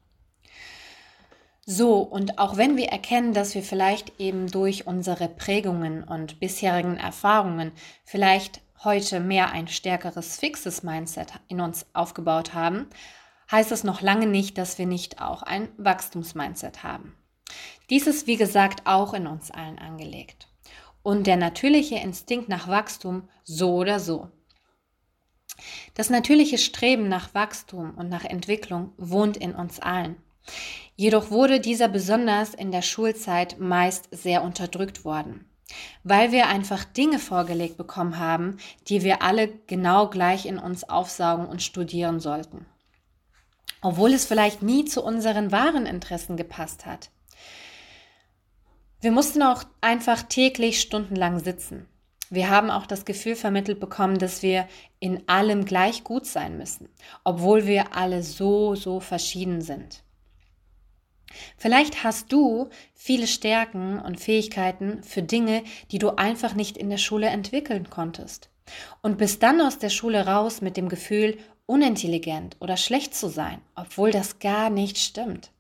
[1.65, 6.97] So, und auch wenn wir erkennen, dass wir vielleicht eben durch unsere Prägungen und bisherigen
[6.97, 7.71] Erfahrungen
[8.05, 12.89] vielleicht heute mehr ein stärkeres, fixes Mindset in uns aufgebaut haben,
[13.51, 17.15] heißt es noch lange nicht, dass wir nicht auch ein Wachstumsmindset haben.
[17.91, 20.49] Dies ist, wie gesagt, auch in uns allen angelegt.
[21.05, 24.31] Und der natürliche Instinkt nach Wachstum so oder so.
[25.95, 30.17] Das natürliche Streben nach Wachstum und nach Entwicklung wohnt in uns allen.
[31.03, 35.51] Jedoch wurde dieser besonders in der Schulzeit meist sehr unterdrückt worden,
[36.05, 41.47] weil wir einfach Dinge vorgelegt bekommen haben, die wir alle genau gleich in uns aufsaugen
[41.47, 42.67] und studieren sollten.
[43.81, 47.11] Obwohl es vielleicht nie zu unseren wahren Interessen gepasst hat.
[49.01, 51.89] Wir mussten auch einfach täglich stundenlang sitzen.
[52.31, 54.69] Wir haben auch das Gefühl vermittelt bekommen, dass wir
[55.01, 56.89] in allem gleich gut sein müssen,
[57.25, 60.05] obwohl wir alle so, so verschieden sind.
[61.57, 66.99] Vielleicht hast du viele Stärken und Fähigkeiten für Dinge, die du einfach nicht in der
[66.99, 68.51] Schule entwickeln konntest.
[69.03, 73.61] Und bist dann aus der Schule raus mit dem Gefühl, unintelligent oder schlecht zu sein,
[73.75, 75.53] obwohl das gar nicht stimmt.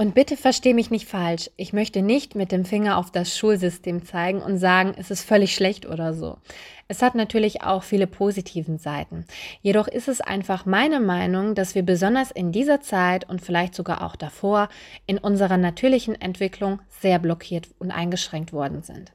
[0.00, 1.50] Und bitte versteh mich nicht falsch.
[1.56, 5.56] Ich möchte nicht mit dem Finger auf das Schulsystem zeigen und sagen, es ist völlig
[5.56, 6.38] schlecht oder so.
[6.86, 9.24] Es hat natürlich auch viele positiven Seiten.
[9.60, 14.04] Jedoch ist es einfach meine Meinung, dass wir besonders in dieser Zeit und vielleicht sogar
[14.06, 14.68] auch davor
[15.06, 19.10] in unserer natürlichen Entwicklung sehr blockiert und eingeschränkt worden sind.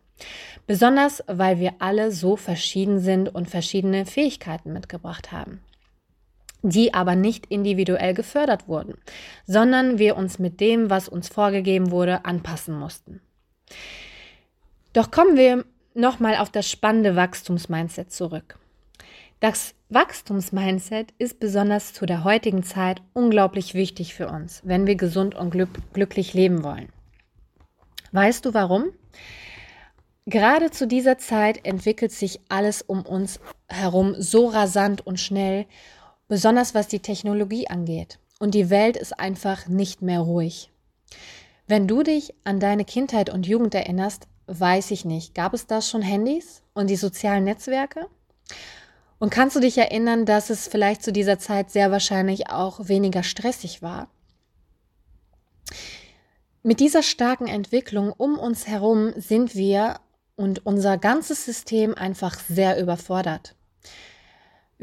[0.67, 5.61] Besonders weil wir alle so verschieden sind und verschiedene Fähigkeiten mitgebracht haben
[6.63, 8.95] die aber nicht individuell gefördert wurden,
[9.45, 13.21] sondern wir uns mit dem, was uns vorgegeben wurde, anpassen mussten.
[14.93, 18.57] Doch kommen wir nochmal auf das spannende Wachstumsmindset zurück.
[19.41, 25.35] Das Wachstumsmindset ist besonders zu der heutigen Zeit unglaublich wichtig für uns, wenn wir gesund
[25.35, 26.87] und glück glücklich leben wollen.
[28.13, 28.85] Weißt du warum?
[30.25, 35.65] Gerade zu dieser Zeit entwickelt sich alles um uns herum so rasant und schnell
[36.33, 38.17] besonders was die Technologie angeht.
[38.39, 40.71] Und die Welt ist einfach nicht mehr ruhig.
[41.67, 45.79] Wenn du dich an deine Kindheit und Jugend erinnerst, weiß ich nicht, gab es da
[45.79, 48.07] schon Handys und die sozialen Netzwerke?
[49.19, 53.21] Und kannst du dich erinnern, dass es vielleicht zu dieser Zeit sehr wahrscheinlich auch weniger
[53.21, 54.09] stressig war?
[56.63, 59.99] Mit dieser starken Entwicklung um uns herum sind wir
[60.35, 63.53] und unser ganzes System einfach sehr überfordert.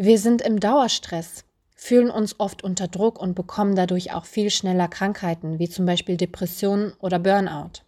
[0.02, 1.44] Wir sind im Dauerstress,
[1.76, 6.16] fühlen uns oft unter Druck und bekommen dadurch auch viel schneller Krankheiten, wie zum Beispiel
[6.16, 7.82] Depressionen oder Burnout.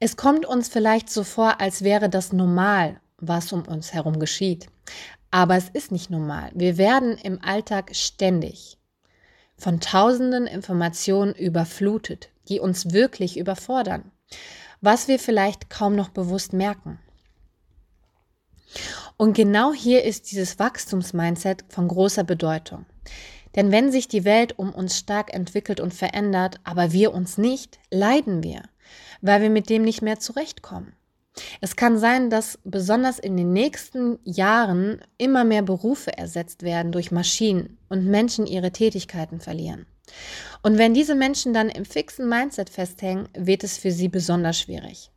[0.00, 4.66] Es kommt uns vielleicht so vor, als wäre das normal, was um uns herum geschieht.
[5.30, 6.50] Aber es ist nicht normal.
[6.54, 8.78] Wir werden im Alltag ständig
[9.56, 14.10] von tausenden Informationen überflutet, die uns wirklich überfordern,
[14.80, 16.98] was wir vielleicht kaum noch bewusst merken.
[19.16, 22.86] Und genau hier ist dieses Wachstumsmindset von großer Bedeutung.
[23.54, 27.78] Denn wenn sich die Welt um uns stark entwickelt und verändert, aber wir uns nicht,
[27.90, 28.62] leiden wir,
[29.22, 30.92] weil wir mit dem nicht mehr zurechtkommen.
[31.60, 37.10] Es kann sein, dass besonders in den nächsten Jahren immer mehr Berufe ersetzt werden durch
[37.10, 39.86] Maschinen und Menschen ihre Tätigkeiten verlieren.
[40.62, 45.10] Und wenn diese Menschen dann im fixen Mindset festhängen, wird es für sie besonders schwierig.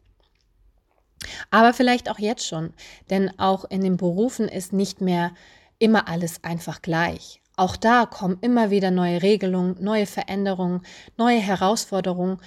[1.51, 2.73] Aber vielleicht auch jetzt schon,
[3.09, 5.31] denn auch in den Berufen ist nicht mehr
[5.79, 7.41] immer alles einfach gleich.
[7.55, 10.81] Auch da kommen immer wieder neue Regelungen, neue Veränderungen,
[11.17, 12.37] neue Herausforderungen,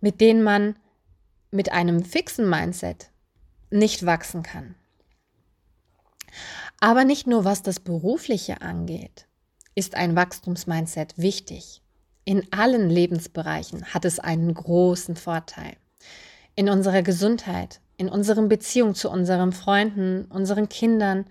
[0.00, 0.76] mit denen man
[1.50, 3.10] mit einem fixen Mindset
[3.70, 4.74] nicht wachsen kann.
[6.80, 9.26] Aber nicht nur was das Berufliche angeht,
[9.74, 11.82] ist ein Wachstumsmindset wichtig.
[12.24, 15.76] In allen Lebensbereichen hat es einen großen Vorteil.
[16.54, 21.24] In unserer Gesundheit, in unseren Beziehungen zu unseren Freunden, unseren Kindern,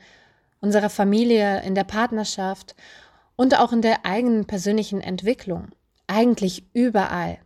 [0.62, 2.75] unserer Familie, in der Partnerschaft
[3.36, 5.67] und auch in der eigenen persönlichen Entwicklung.
[6.07, 7.39] Eigentlich überall.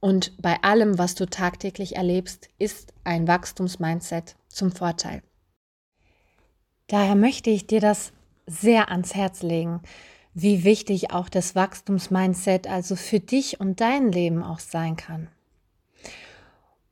[0.00, 5.22] Und bei allem, was du tagtäglich erlebst, ist ein Wachstumsmindset zum Vorteil.
[6.86, 8.14] Daher möchte ich dir das
[8.46, 9.82] sehr ans Herz legen,
[10.32, 15.28] wie wichtig auch das Wachstumsmindset also für dich und dein Leben auch sein kann.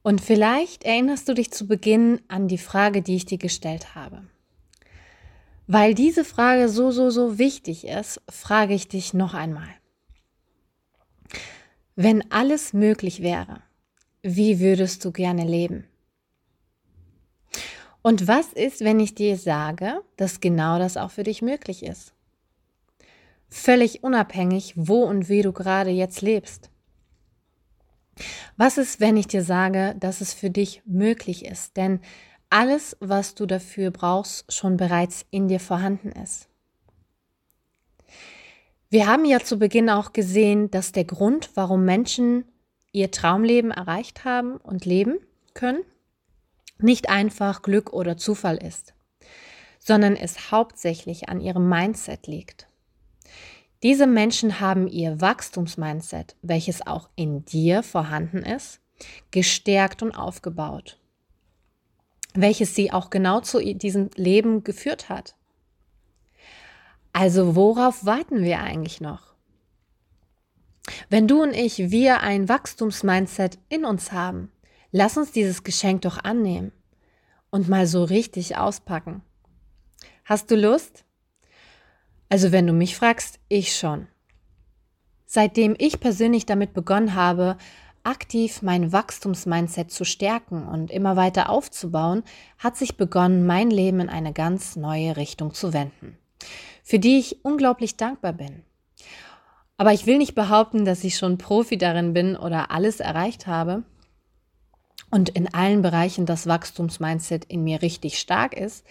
[0.08, 4.22] Und vielleicht erinnerst du dich zu Beginn an die Frage, die ich dir gestellt habe.
[5.66, 9.68] Weil diese Frage so, so, so wichtig ist, frage ich dich noch einmal.
[11.94, 13.60] Wenn alles möglich wäre,
[14.22, 15.84] wie würdest du gerne leben?
[18.00, 22.14] Und was ist, wenn ich dir sage, dass genau das auch für dich möglich ist?
[23.50, 26.70] Völlig unabhängig, wo und wie du gerade jetzt lebst.
[28.56, 31.76] Was ist, wenn ich dir sage, dass es für dich möglich ist?
[31.76, 32.00] Denn
[32.50, 36.48] alles, was du dafür brauchst, schon bereits in dir vorhanden ist.
[38.90, 42.44] Wir haben ja zu Beginn auch gesehen, dass der Grund, warum Menschen
[42.92, 45.18] ihr Traumleben erreicht haben und leben
[45.52, 45.84] können,
[46.78, 48.94] nicht einfach Glück oder Zufall ist,
[49.78, 52.67] sondern es hauptsächlich an ihrem Mindset liegt.
[53.82, 58.80] Diese Menschen haben ihr Wachstumsmindset, welches auch in dir vorhanden ist,
[59.30, 60.98] gestärkt und aufgebaut,
[62.34, 65.36] welches sie auch genau zu diesem Leben geführt hat.
[67.12, 69.34] Also worauf warten wir eigentlich noch?
[71.08, 74.50] Wenn du und ich, wir ein Wachstumsmindset in uns haben,
[74.90, 76.72] lass uns dieses Geschenk doch annehmen
[77.50, 79.22] und mal so richtig auspacken.
[80.24, 81.04] Hast du Lust?
[82.28, 84.06] Also wenn du mich fragst, ich schon.
[85.26, 87.56] Seitdem ich persönlich damit begonnen habe,
[88.02, 92.22] aktiv mein Wachstumsmindset zu stärken und immer weiter aufzubauen,
[92.58, 96.16] hat sich begonnen, mein Leben in eine ganz neue Richtung zu wenden,
[96.82, 98.62] für die ich unglaublich dankbar bin.
[99.76, 103.84] Aber ich will nicht behaupten, dass ich schon Profi darin bin oder alles erreicht habe
[105.10, 108.84] und in allen Bereichen das Wachstumsmindset in mir richtig stark ist.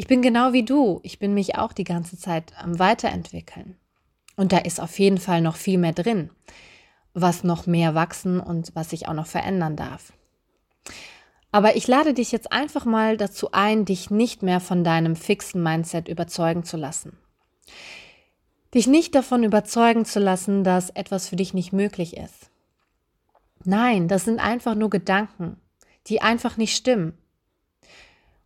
[0.00, 1.00] Ich bin genau wie du.
[1.02, 3.76] Ich bin mich auch die ganze Zeit am Weiterentwickeln.
[4.34, 6.30] Und da ist auf jeden Fall noch viel mehr drin,
[7.12, 10.14] was noch mehr wachsen und was ich auch noch verändern darf.
[11.52, 15.62] Aber ich lade dich jetzt einfach mal dazu ein, dich nicht mehr von deinem fixen
[15.62, 17.18] Mindset überzeugen zu lassen.
[18.72, 22.50] Dich nicht davon überzeugen zu lassen, dass etwas für dich nicht möglich ist.
[23.64, 25.60] Nein, das sind einfach nur Gedanken,
[26.06, 27.18] die einfach nicht stimmen.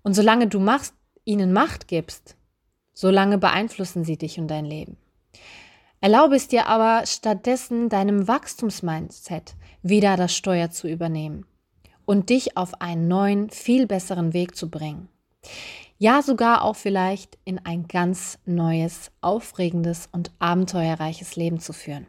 [0.03, 2.37] Und solange du machst, ihnen Macht gibst,
[2.93, 4.97] solange beeinflussen sie dich und dein Leben.
[6.01, 11.47] Erlaube es dir aber stattdessen deinem Wachstumsmindset wieder das Steuer zu übernehmen
[12.05, 15.09] und dich auf einen neuen, viel besseren Weg zu bringen.
[15.97, 22.07] Ja, sogar auch vielleicht in ein ganz neues, aufregendes und abenteuerreiches Leben zu führen.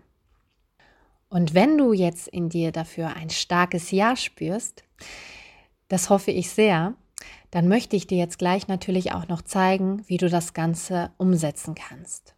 [1.30, 4.84] Und wenn du jetzt in dir dafür ein starkes Ja spürst,
[5.88, 6.95] das hoffe ich sehr,
[7.51, 11.75] dann möchte ich dir jetzt gleich natürlich auch noch zeigen, wie du das Ganze umsetzen
[11.75, 12.35] kannst.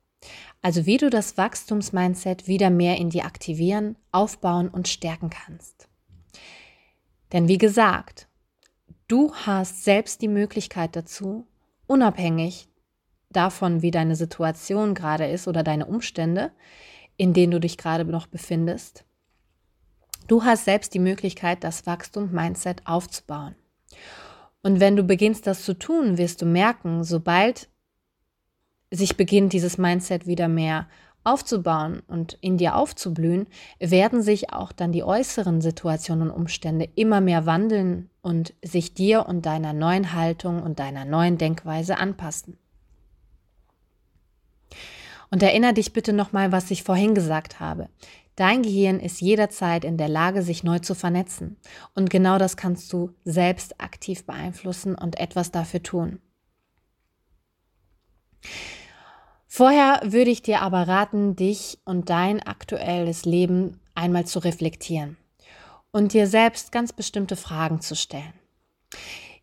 [0.62, 5.88] Also wie du das Wachstumsmindset wieder mehr in dir aktivieren, aufbauen und stärken kannst.
[7.32, 8.28] Denn wie gesagt,
[9.08, 11.47] du hast selbst die Möglichkeit dazu,
[11.88, 12.69] unabhängig
[13.30, 16.52] davon, wie deine Situation gerade ist oder deine Umstände,
[17.17, 19.06] in denen du dich gerade noch befindest,
[20.28, 23.56] du hast selbst die Möglichkeit, das Wachstum-Mindset aufzubauen.
[24.67, 27.69] Und wenn du beginnst, das zu tun, wirst du merken, sobald
[28.91, 30.89] sich beginnt, dieses Mindset wieder mehr
[31.23, 33.47] aufzubauen und in dir aufzublühen,
[33.80, 39.27] werden sich auch dann die äußeren Situationen und Umstände immer mehr wandeln und sich dir
[39.27, 42.58] und deiner neuen Haltung und deiner neuen Denkweise anpassen.
[45.32, 47.88] Und erinnere dich bitte nochmal, was ich vorhin gesagt habe.
[48.38, 51.58] Dein Gehirn ist jederzeit in der Lage, sich neu zu vernetzen.
[51.95, 56.19] Und genau das kannst du selbst aktiv beeinflussen und etwas dafür tun.
[59.47, 65.17] Vorher würde ich dir aber raten, dich und dein aktuelles Leben einmal zu reflektieren
[65.89, 68.34] und dir selbst ganz bestimmte Fragen zu stellen.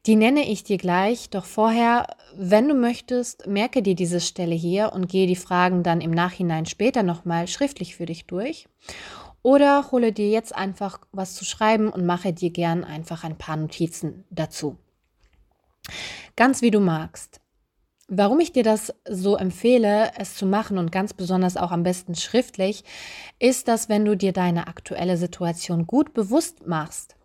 [0.07, 4.93] Die nenne ich dir gleich, doch vorher, wenn du möchtest, merke dir diese Stelle hier
[4.93, 8.69] und gehe die Fragen dann im Nachhinein später nochmal schriftlich für dich durch.
[9.43, 13.57] Oder hole dir jetzt einfach was zu schreiben und mache dir gern einfach ein paar
[13.57, 14.77] Notizen dazu.
[16.37, 17.41] Ganz wie du magst.
[18.07, 22.15] Warum ich dir das so empfehle, es zu machen und ganz besonders auch am besten
[22.15, 22.85] schriftlich,
[23.39, 27.17] ist, dass wenn du dir deine aktuelle Situation gut bewusst machst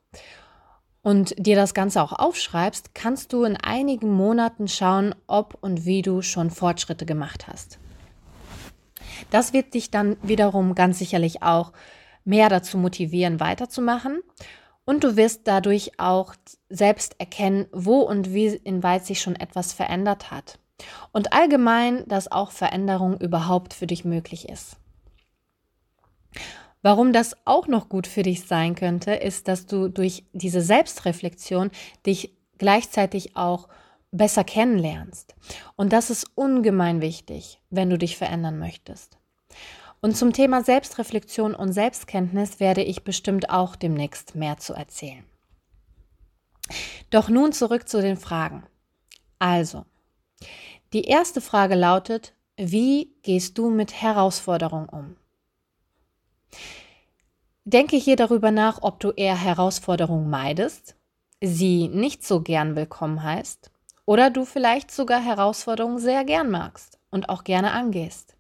[1.02, 6.02] und dir das Ganze auch aufschreibst, kannst du in einigen Monaten schauen, ob und wie
[6.02, 7.80] du schon Fortschritte gemacht hast.
[9.32, 11.74] Das wird dich dann wiederum ganz sicherlich auch
[12.26, 14.22] mehr dazu motivieren, weiterzumachen.
[14.86, 16.34] Und du wirst dadurch auch
[16.70, 20.60] selbst erkennen, wo und wie inweit sich schon etwas verändert hat.
[21.12, 24.78] Und allgemein, dass auch Veränderung überhaupt für dich möglich ist.
[26.82, 31.72] Warum das auch noch gut für dich sein könnte, ist, dass du durch diese Selbstreflexion
[32.06, 33.68] dich gleichzeitig auch
[34.12, 35.36] besser kennenlernst.
[35.76, 39.18] Und das ist ungemein wichtig, wenn du dich verändern möchtest.
[40.02, 45.26] Und zum Thema Selbstreflexion und Selbstkenntnis werde ich bestimmt auch demnächst mehr zu erzählen.
[47.10, 48.64] Doch nun zurück zu den Fragen.
[49.40, 49.86] Also,
[50.94, 55.16] die erste Frage lautet, wie gehst du mit Herausforderungen um?
[57.70, 60.96] Denke hier darüber nach, ob du eher Herausforderungen meidest,
[61.40, 63.70] sie nicht so gern willkommen heißt
[64.06, 68.36] oder du vielleicht sogar Herausforderungen sehr gern magst und auch gerne angehst.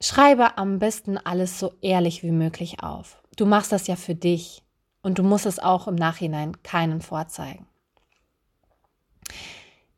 [0.00, 3.22] Schreibe am besten alles so ehrlich wie möglich auf.
[3.36, 4.64] Du machst das ja für dich
[5.02, 7.68] und du musst es auch im Nachhinein keinen vorzeigen.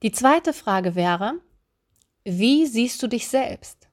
[0.03, 1.41] Die zweite Frage wäre,
[2.25, 3.86] wie siehst du dich selbst?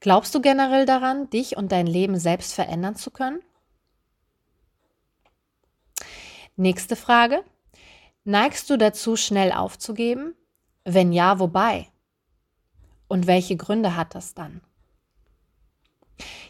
[0.00, 3.40] Glaubst du generell daran, dich und dein Leben selbst verändern zu können?
[6.56, 7.44] Nächste Frage.
[8.24, 10.34] Neigst du dazu, schnell aufzugeben?
[10.84, 11.88] Wenn ja, wobei?
[13.08, 14.62] Und welche Gründe hat das dann?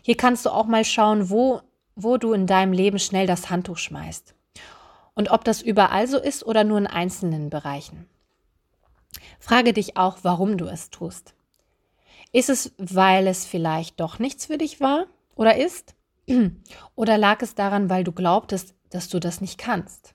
[0.02, 1.60] Hier kannst du auch mal schauen, wo,
[1.96, 4.34] wo du in deinem Leben schnell das Handtuch schmeißt.
[5.14, 8.08] Und ob das überall so ist oder nur in einzelnen Bereichen.
[9.38, 11.34] Frage dich auch, warum du es tust.
[12.32, 15.94] Ist es, weil es vielleicht doch nichts für dich war oder ist?
[16.94, 20.14] Oder lag es daran, weil du glaubtest, dass du das nicht kannst?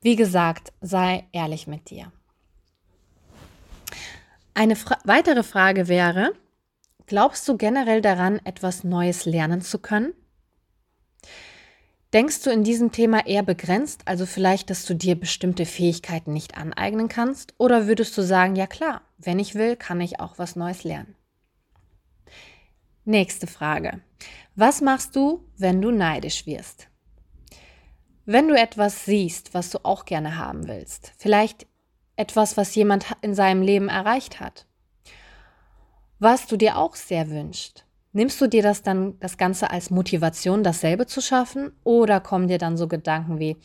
[0.00, 2.10] Wie gesagt, sei ehrlich mit dir.
[4.54, 6.32] Eine Fra weitere Frage wäre,
[7.08, 10.12] Glaubst du generell daran, etwas Neues lernen zu können?
[12.14, 16.56] Denkst du in diesem Thema eher begrenzt, also vielleicht, dass du dir bestimmte Fähigkeiten nicht
[16.56, 17.52] aneignen kannst?
[17.58, 21.16] Oder würdest du sagen, ja klar, wenn ich will, kann ich auch was Neues lernen?
[23.04, 24.00] Nächste Frage.
[24.54, 26.88] Was machst du, wenn du neidisch wirst?
[28.24, 31.66] Wenn du etwas siehst, was du auch gerne haben willst, vielleicht
[32.16, 34.66] etwas, was jemand in seinem Leben erreicht hat,
[36.18, 37.84] was du dir auch sehr wünschst.
[38.12, 41.72] Nimmst du dir das dann das Ganze als Motivation, dasselbe zu schaffen?
[41.84, 43.56] Oder kommen dir dann so Gedanken wie,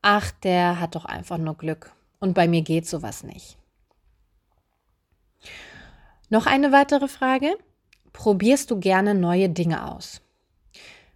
[0.00, 3.58] ach, der hat doch einfach nur Glück und bei mir geht sowas nicht?
[6.30, 7.54] Noch eine weitere Frage.
[8.12, 10.22] Probierst du gerne neue Dinge aus?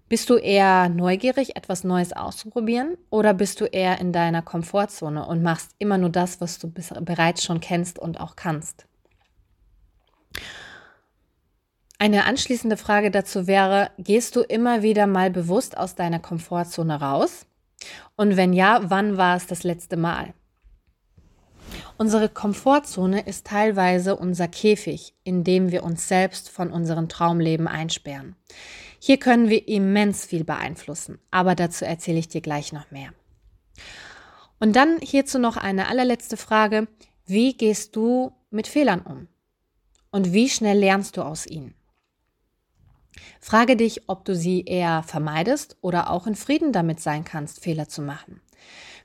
[0.08, 5.42] Bist du eher neugierig, etwas Neues auszuprobieren oder bist du eher in deiner Komfortzone und
[5.42, 8.85] machst immer nur das, was du bereits schon kennst und auch kannst?
[11.98, 17.46] Eine anschließende Frage dazu wäre, gehst du immer wieder mal bewusst aus deiner Komfortzone raus?
[18.16, 20.34] Und wenn ja, wann war es das letzte Mal?
[21.96, 28.36] Unsere Komfortzone ist teilweise unser Käfig, in dem wir uns selbst von unserem Traumleben einsperren.
[28.98, 33.10] Hier können wir immens viel beeinflussen, aber dazu erzähle ich dir gleich noch mehr.
[34.58, 36.88] Und dann hierzu noch eine allerletzte Frage.
[37.24, 39.28] Wie gehst du mit Fehlern um?
[40.10, 41.75] Und wie schnell lernst du aus ihnen?
[43.40, 47.88] Frage dich, ob du sie eher vermeidest oder auch in Frieden damit sein kannst, Fehler
[47.88, 48.40] zu machen.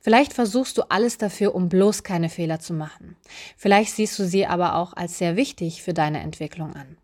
[0.01, 3.15] Vielleicht versuchst du alles dafür, um bloß keine Fehler zu machen.
[3.55, 6.97] Vielleicht siehst du sie aber auch als sehr wichtig für deine Entwicklung an.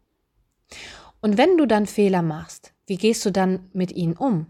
[1.22, 4.48] Und wenn du dann Fehler machst, wie gehst du dann mit ihnen um?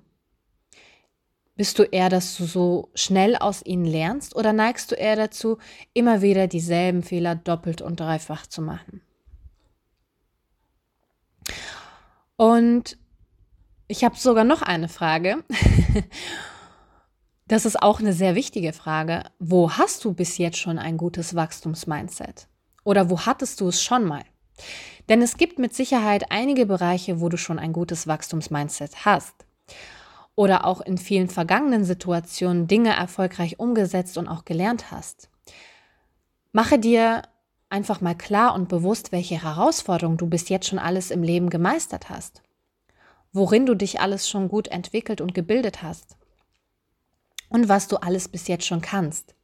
[1.56, 5.58] Bist du eher, dass du so schnell aus ihnen lernst oder neigst du eher dazu,
[5.94, 9.02] immer wieder dieselben Fehler doppelt und dreifach zu machen?
[12.38, 12.98] Und
[13.88, 15.44] ich habe sogar noch eine Frage.
[17.48, 19.24] das ist auch eine sehr wichtige Frage.
[19.40, 22.48] Wo hast du bis jetzt schon ein gutes Wachstumsmindset?
[22.84, 24.24] Oder wo hattest du es schon mal?
[25.10, 29.34] Denn es gibt mit Sicherheit einige Bereiche, wo du schon ein gutes Wachstumsmindset hast.
[30.36, 35.30] Oder auch in vielen vergangenen Situationen Dinge erfolgreich umgesetzt und auch gelernt hast.
[36.52, 37.24] Mache dir
[37.70, 42.10] einfach mal klar und bewusst, welche Herausforderungen du bis jetzt schon alles im Leben gemeistert
[42.10, 42.42] hast,
[43.34, 46.18] worin du dich alles schon gut entwickelt und gebildet hast
[47.50, 49.36] und was du alles bis jetzt schon kannst.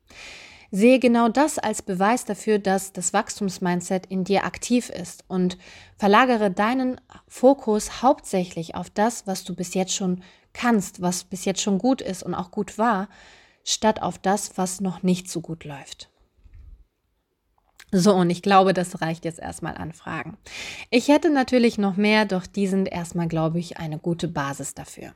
[0.72, 5.60] Sehe genau das als Beweis dafür, dass das Wachstumsmindset in dir aktiv ist und
[5.98, 11.62] verlagere deinen Fokus hauptsächlich auf das, was du bis jetzt schon kannst, was bis jetzt
[11.62, 13.08] schon gut ist und auch gut war,
[13.64, 16.10] statt auf das, was noch nicht so gut läuft.
[17.96, 20.36] So, und ich glaube, das reicht jetzt erstmal an Fragen.
[20.90, 25.14] Ich hätte natürlich noch mehr, doch die sind erstmal, glaube ich, eine gute Basis dafür.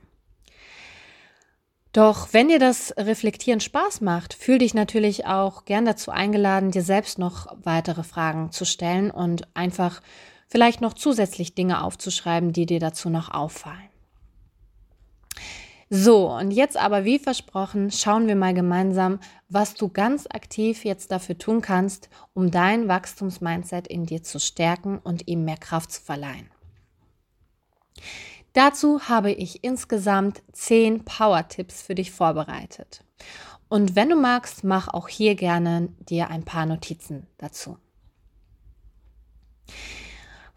[1.92, 6.82] Doch wenn dir das Reflektieren Spaß macht, fühl dich natürlich auch gern dazu eingeladen, dir
[6.82, 10.00] selbst noch weitere Fragen zu stellen und einfach
[10.46, 13.87] vielleicht noch zusätzlich Dinge aufzuschreiben, die dir dazu noch auffallen.
[15.90, 21.10] So, und jetzt aber wie versprochen, schauen wir mal gemeinsam, was du ganz aktiv jetzt
[21.10, 26.02] dafür tun kannst, um dein Wachstumsmindset in dir zu stärken und ihm mehr Kraft zu
[26.02, 26.50] verleihen.
[28.52, 33.04] Dazu habe ich insgesamt zehn Power-Tipps für dich vorbereitet.
[33.68, 37.78] Und wenn du magst, mach auch hier gerne dir ein paar Notizen dazu.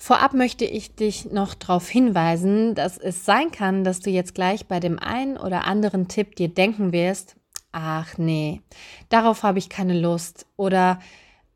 [0.04, 4.66] Vorab möchte ich dich noch darauf hinweisen, dass es sein kann, dass du jetzt gleich
[4.66, 7.36] bei dem einen oder anderen Tipp dir denken wirst,
[7.72, 8.64] ach nee,
[9.10, 10.98] darauf habe ich keine Lust oder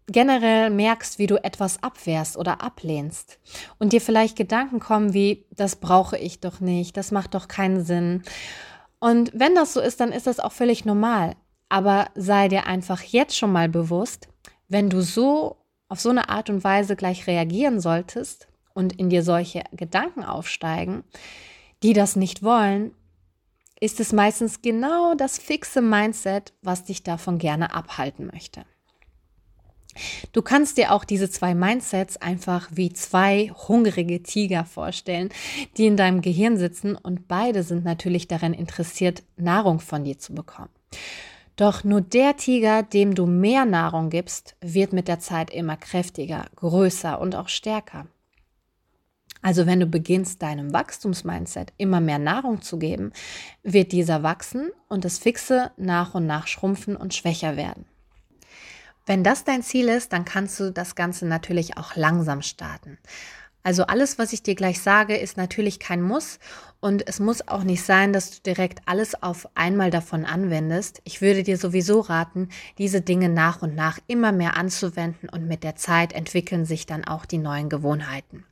[0.05, 3.39] generell merkst, wie du etwas abwehrst oder ablehnst
[3.79, 7.83] und dir vielleicht Gedanken kommen wie, das brauche ich doch nicht, das macht doch keinen
[7.83, 8.21] Sinn.
[8.99, 11.35] Und wenn das so ist, dann ist das auch völlig normal.
[11.67, 14.27] Aber sei dir einfach jetzt schon mal bewusst,
[14.67, 15.64] wenn du so
[15.95, 21.05] auf so eine Art und Weise gleich reagieren solltest und in dir solche Gedanken aufsteigen,
[21.83, 22.91] die das nicht wollen,
[23.79, 28.65] ist es meistens genau das fixe Mindset, was dich davon gerne abhalten möchte.
[30.33, 35.29] Du kannst dir auch diese zwei Mindsets einfach wie zwei hungrige Tiger vorstellen,
[35.77, 40.35] die in deinem Gehirn sitzen und beide sind natürlich daran interessiert, Nahrung von dir zu
[40.35, 40.71] bekommen.
[41.55, 46.45] Doch nur der Tiger, dem du mehr Nahrung gibst, wird mit der Zeit immer kräftiger,
[46.55, 48.07] größer und auch stärker.
[49.41, 53.13] Also wenn du beginnst, deinem Wachstumsmindset immer mehr Nahrung zu geben,
[53.63, 57.85] wird dieser wachsen und das Fixe nach und nach schrumpfen und schwächer werden.
[59.05, 62.97] Wenn das dein Ziel ist, dann kannst du das Ganze natürlich auch langsam starten.
[63.65, 66.37] Also alles, was ich dir gleich sage, ist natürlich kein Muss
[66.81, 71.01] und es muss auch nicht sein, dass du direkt alles auf einmal davon anwendest.
[71.03, 75.63] Ich würde dir sowieso raten, diese Dinge nach und nach immer mehr anzuwenden und mit
[75.63, 78.45] der Zeit entwickeln sich dann auch die neuen Gewohnheiten.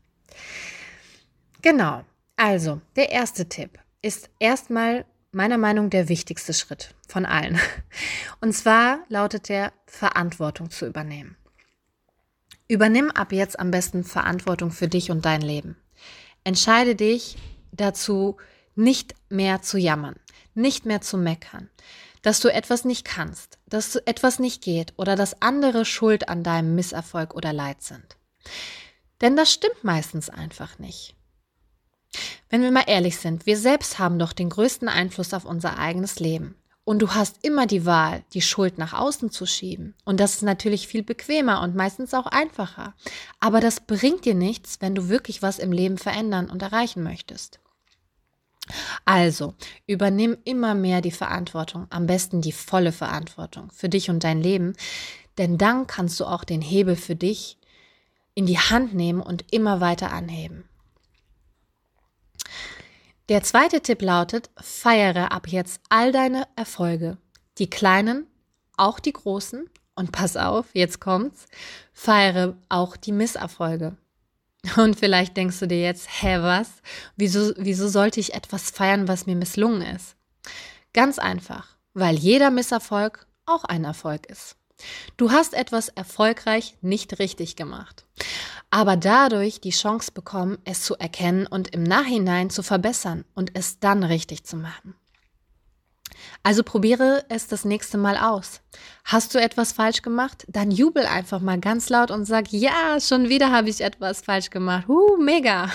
[1.62, 2.04] Genau.
[2.36, 7.60] Also, der erste Tipp ist erstmal meiner Meinung der wichtigste Schritt von allen.
[8.42, 11.38] Und zwar lautet der Verantwortung zu übernehmen.
[12.68, 15.76] Übernimm ab jetzt am besten Verantwortung für dich und dein Leben.
[16.44, 17.38] Entscheide dich
[17.72, 18.38] dazu,
[18.76, 20.16] nicht mehr zu jammern,
[20.54, 21.70] nicht mehr zu meckern,
[22.22, 26.76] dass du etwas nicht kannst, dass etwas nicht geht oder dass andere schuld an deinem
[26.76, 28.18] Misserfolg oder Leid sind.
[29.22, 31.16] Denn das stimmt meistens einfach nicht.
[32.50, 36.20] Wenn wir mal ehrlich sind, wir selbst haben doch den größten Einfluss auf unser eigenes
[36.20, 36.56] Leben.
[36.86, 39.96] Und du hast immer die Wahl, die Schuld nach außen zu schieben.
[40.04, 42.94] Und das ist natürlich viel bequemer und meistens auch einfacher.
[43.40, 47.60] Aber das bringt dir nichts, wenn du wirklich was im Leben verändern und erreichen möchtest.
[49.06, 49.56] Also,
[49.88, 54.74] übernimm immer mehr die Verantwortung, am besten die volle Verantwortung für dich und dein Leben,
[55.38, 57.58] denn dann kannst du auch den Hebel für dich
[58.36, 60.64] in die Hand nehmen und immer weiter anheben.
[63.30, 67.18] Der zweite Tipp lautet, feiere ab jetzt all deine Erfolge.
[67.58, 68.28] Die kleinen,
[68.76, 69.70] auch die großen.
[69.96, 71.46] Und pass auf, jetzt kommt's,
[71.94, 73.96] feiere auch die Misserfolge.
[74.76, 76.70] Und vielleicht denkst du dir jetzt, hä, was?
[77.16, 80.16] Wieso, wieso sollte ich etwas feiern, was mir misslungen ist?
[80.94, 84.56] Ganz einfach, weil jeder Misserfolg auch ein Erfolg ist.
[85.18, 88.06] Du hast etwas erfolgreich nicht richtig gemacht
[88.74, 93.80] aber dadurch die Chance bekommen, es zu erkennen und im Nachhinein zu verbessern und es
[93.80, 94.96] dann richtig zu machen.
[96.42, 98.62] Also probiere es das nächste Mal aus.
[99.06, 100.46] Hast du etwas falsch gemacht?
[100.48, 104.50] Dann jubel einfach mal ganz laut und sag, ja, schon wieder habe ich etwas falsch
[104.50, 104.90] gemacht.
[104.90, 105.70] Uh, mega.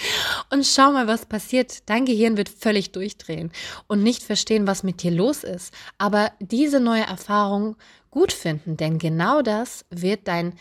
[0.50, 1.88] Und schau mal, was passiert.
[1.88, 3.52] Dein Gehirn wird völlig durchdrehen
[3.86, 5.72] und nicht verstehen, was mit dir los ist.
[5.96, 7.76] Aber diese neue Erfahrung
[8.10, 10.54] gut finden, denn genau das wird dein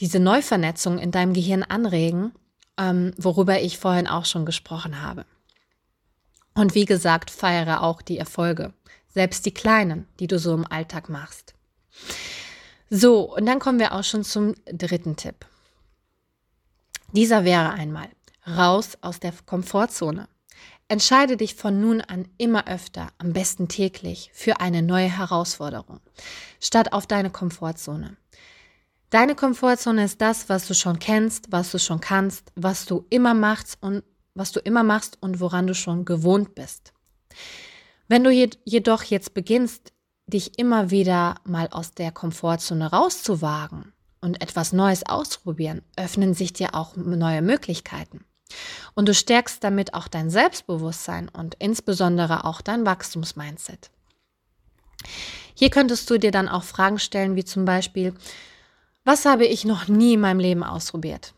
[0.00, 2.32] diese Neuvernetzung in deinem Gehirn anregen,
[2.78, 5.24] ähm, worüber ich vorhin auch schon gesprochen habe.
[6.54, 8.72] Und wie gesagt, feiere auch die Erfolge,
[9.08, 11.54] selbst die kleinen, die du so im Alltag machst.
[12.90, 15.46] So, und dann kommen wir auch schon zum dritten Tipp.
[17.12, 18.08] Dieser wäre einmal
[18.46, 20.28] raus aus der Komfortzone.
[20.88, 26.00] Entscheide dich von nun an immer öfter, am besten täglich, für eine neue Herausforderung,
[26.60, 28.16] statt auf deine Komfortzone.
[29.08, 33.32] Deine Komfortzone ist das, was du schon kennst, was du schon kannst, was du immer
[33.32, 34.02] machst und
[34.34, 36.92] was du immer machst und woran du schon gewohnt bist.
[38.08, 39.92] Wenn du jedoch jetzt beginnst,
[40.26, 46.74] dich immer wieder mal aus der Komfortzone rauszuwagen und etwas Neues auszuprobieren, öffnen sich dir
[46.74, 48.24] auch neue Möglichkeiten.
[48.94, 53.90] Und du stärkst damit auch dein Selbstbewusstsein und insbesondere auch dein Wachstumsmindset.
[55.54, 58.14] Hier könntest du dir dann auch Fragen stellen, wie zum Beispiel,
[59.04, 61.34] was habe ich noch nie in meinem Leben ausprobiert?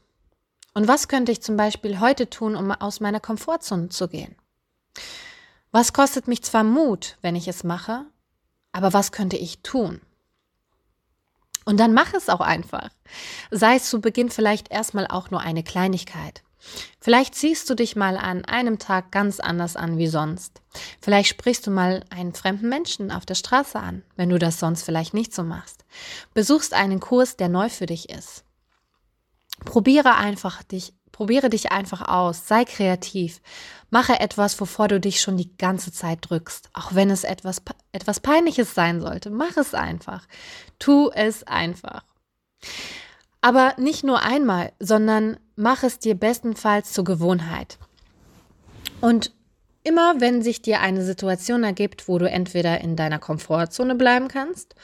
[0.74, 4.36] Und was könnte ich zum Beispiel heute tun, um aus meiner Komfortzone zu gehen?
[5.72, 8.04] Was kostet mich zwar Mut, wenn ich es mache,
[8.72, 10.00] aber was könnte ich tun?
[11.64, 12.90] Und dann mach es auch einfach.
[13.50, 16.42] Sei es zu Beginn vielleicht erstmal auch nur eine Kleinigkeit.
[17.00, 20.60] Vielleicht ziehst du dich mal an einem Tag ganz anders an wie sonst.
[21.00, 24.82] Vielleicht sprichst du mal einen fremden Menschen auf der Straße an, wenn du das sonst
[24.82, 25.84] vielleicht nicht so machst.
[26.34, 28.44] Besuchst einen Kurs, der neu für dich ist.
[29.64, 33.40] Probiere einfach dich, Probiere dich einfach aus, sei kreativ.
[33.88, 36.68] Mache etwas, wovor du dich schon die ganze Zeit drückst.
[36.74, 40.26] Auch wenn es etwas, etwas Peinliches sein sollte, mach es einfach.
[40.78, 42.04] Tu es einfach.
[43.40, 47.78] Aber nicht nur einmal, sondern mach es dir bestenfalls zur Gewohnheit.
[49.00, 49.32] Und
[49.84, 54.74] immer wenn sich dir eine Situation ergibt, wo du entweder in deiner Komfortzone bleiben kannst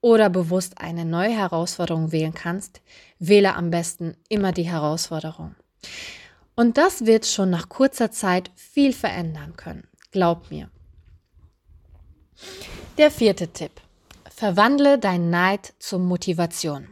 [0.00, 2.80] oder bewusst eine neue Herausforderung wählen kannst,
[3.18, 5.54] wähle am besten immer die Herausforderung.
[6.54, 9.88] Und das wird schon nach kurzer Zeit viel verändern können.
[10.10, 10.68] Glaub mir.
[12.98, 13.72] Der vierte Tipp.
[14.28, 16.88] Verwandle dein Neid zur Motivation.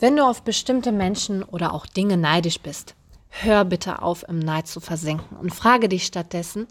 [0.00, 2.94] Wenn du auf bestimmte Menschen oder auch Dinge neidisch bist,
[3.28, 6.68] hör bitte auf, im Neid zu versinken und frage dich stattdessen,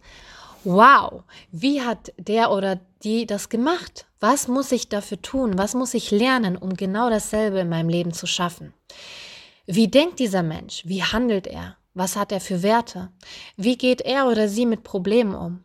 [0.63, 1.21] wow,
[1.51, 4.07] wie hat der oder die das gemacht?
[4.19, 5.59] Was muss ich dafür tun?
[5.59, 8.73] Was muss ich lernen, um genau dasselbe in meinem Leben zu schaffen?
[9.67, 10.81] Wie denkt dieser Mensch?
[10.85, 11.77] Wie handelt er?
[11.93, 13.09] Was hat er für Werte?
[13.55, 15.63] Wie geht er oder sie mit Problemen um?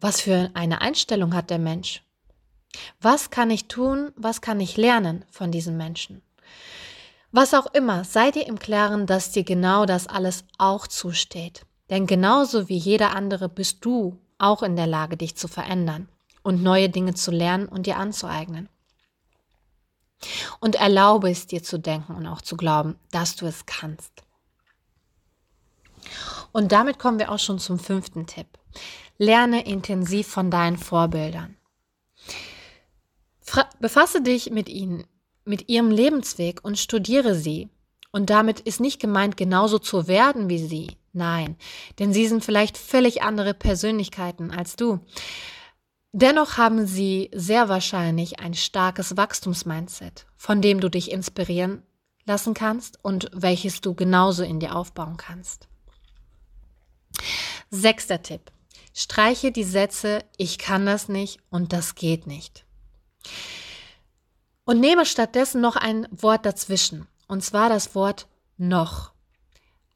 [0.00, 2.02] Was für eine Einstellung hat der Mensch?
[2.98, 4.10] Was kann ich tun?
[4.16, 6.22] Was kann ich lernen von diesem Menschen?
[7.30, 11.66] Was auch immer, sei dir im Klaren, dass dir genau das alles auch zusteht.
[11.90, 16.08] Denn genauso wie jeder andere bist du auch in der Lage, dich zu verändern
[16.42, 18.68] und neue Dinge zu lernen und dir anzueignen.
[20.60, 24.12] Und erlaube es dir zu denken und auch zu glauben, dass du es kannst.
[26.52, 28.46] Und damit kommen wir auch schon zum fünften Tipp.
[29.18, 31.56] Lerne intensiv von deinen Vorbildern.
[33.80, 35.06] Befasse dich mit ihnen
[35.48, 37.68] mit ihrem Lebensweg und studiere sie.
[38.10, 40.96] Und damit ist nicht gemeint, genauso zu werden wie sie.
[41.12, 41.56] Nein,
[41.98, 45.00] denn sie sind vielleicht völlig andere Persönlichkeiten als du.
[46.12, 51.82] Dennoch haben sie sehr wahrscheinlich ein starkes Wachstumsmindset, von dem du dich inspirieren
[52.24, 55.68] lassen kannst und welches du genauso in dir aufbauen kannst.
[57.70, 58.52] Sechster Tipp.
[58.94, 62.64] Streiche die Sätze Ich kann das nicht und das geht nicht.
[64.68, 69.12] Und nehme stattdessen noch ein Wort dazwischen, und zwar das Wort noch.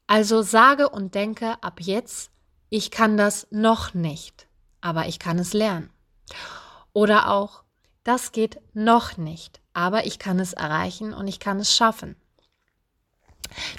[0.07, 2.31] Also sage und denke ab jetzt,
[2.71, 4.47] ich kann das noch nicht,
[4.81, 5.91] aber ich kann es lernen.
[6.91, 7.61] Oder auch,
[8.03, 12.15] das geht noch nicht, aber ich kann es erreichen und ich kann es schaffen.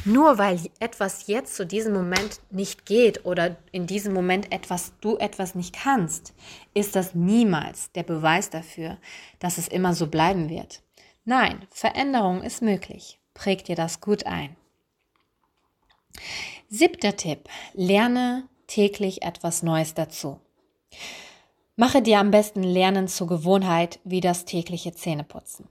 [0.05, 5.17] Nur weil etwas jetzt zu diesem Moment nicht geht oder in diesem Moment etwas du
[5.17, 6.35] etwas nicht kannst,
[6.73, 8.97] ist das niemals der Beweis dafür,
[9.41, 10.84] dass es immer so bleiben wird.
[11.25, 13.19] Nein, Veränderung ist möglich.
[13.33, 14.57] Präg dir das gut ein.
[16.69, 17.49] Siebter Tipp.
[17.73, 20.41] Lerne täglich etwas Neues dazu.
[21.77, 25.69] Mache dir am besten Lernen zur Gewohnheit wie das tägliche Zähneputzen.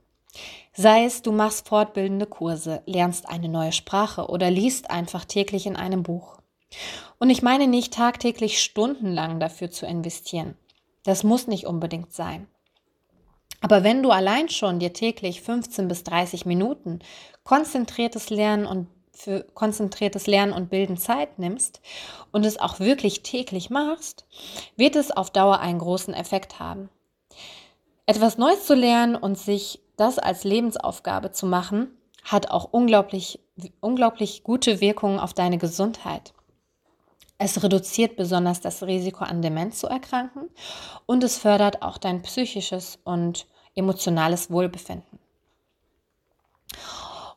[0.74, 5.76] Sei es, du machst fortbildende Kurse, lernst eine neue Sprache oder liest einfach täglich in
[5.76, 6.40] einem Buch.
[7.20, 10.58] Und ich meine nicht tagtäglich stundenlang dafür zu investieren.
[11.04, 12.48] Das muss nicht unbedingt sein.
[13.64, 17.00] Aber wenn du allein schon dir täglich 15 bis 30 Minuten
[17.46, 21.80] konzentriertes Lernen und für konzentriertes Lernen und Bilden Zeit nimmst
[22.34, 24.26] und es auch wirklich täglich machst,
[24.76, 26.90] wird es auf Dauer einen großen Effekt haben.
[28.06, 31.88] Etwas Neues zu lernen und sich das als Lebensaufgabe zu machen,
[32.26, 33.40] hat auch unglaublich,
[33.80, 36.34] unglaublich gute Wirkungen auf deine Gesundheit.
[37.38, 40.50] Es reduziert besonders das Risiko an Demenz zu erkranken
[41.06, 45.20] und es fördert auch dein psychisches und emotionales Wohlbefinden.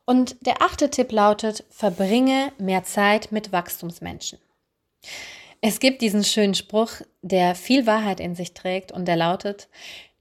[0.04, 4.38] Und der achte Tipp lautet, verbringe mehr Zeit mit Wachstumsmenschen.
[5.60, 6.90] Es gibt diesen schönen Spruch,
[7.22, 9.68] der viel Wahrheit in sich trägt und der lautet,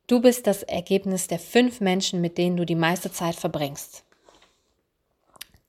[0.08, 4.04] du bist das Ergebnis der fünf Menschen, mit denen du die meiste Zeit verbringst.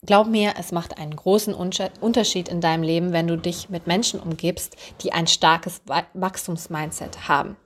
[0.07, 4.21] Glaub mir, es macht einen großen Unterschied in deinem Leben, wenn du dich mit Menschen
[4.21, 5.83] umgibst, die ein starkes
[6.15, 7.57] Wachstumsmindset haben.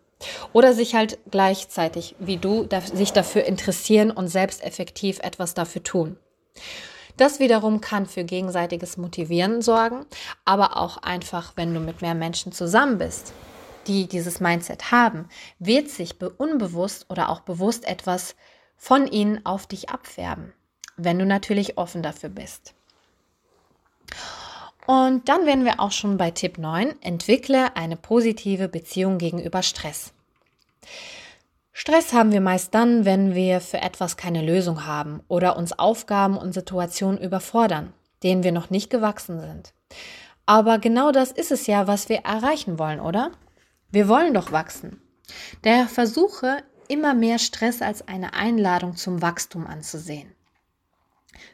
[0.52, 6.16] Oder sich halt gleichzeitig wie du sich dafür interessieren und selbst effektiv etwas dafür tun.
[7.16, 10.06] Das wiederum kann für gegenseitiges Motivieren sorgen,
[10.44, 13.34] aber auch einfach, wenn du mit mehr Menschen zusammen bist,
[13.86, 18.36] die dieses Mindset haben, wird sich unbewusst oder auch bewusst etwas
[18.76, 20.52] von ihnen auf dich abfärben,
[20.96, 22.74] wenn du natürlich offen dafür bist.
[24.90, 27.00] Und dann wären wir auch schon bei Tipp 9.
[27.00, 30.12] Entwickle eine positive Beziehung gegenüber Stress.
[31.72, 36.36] Stress haben wir meist dann, wenn wir für etwas keine Lösung haben oder uns Aufgaben
[36.36, 37.92] und Situationen überfordern,
[38.24, 39.74] denen wir noch nicht gewachsen sind.
[40.44, 43.30] Aber genau das ist es ja, was wir erreichen wollen, oder?
[43.92, 45.00] Wir wollen doch wachsen.
[45.62, 50.34] Daher versuche immer mehr Stress als eine Einladung zum Wachstum anzusehen.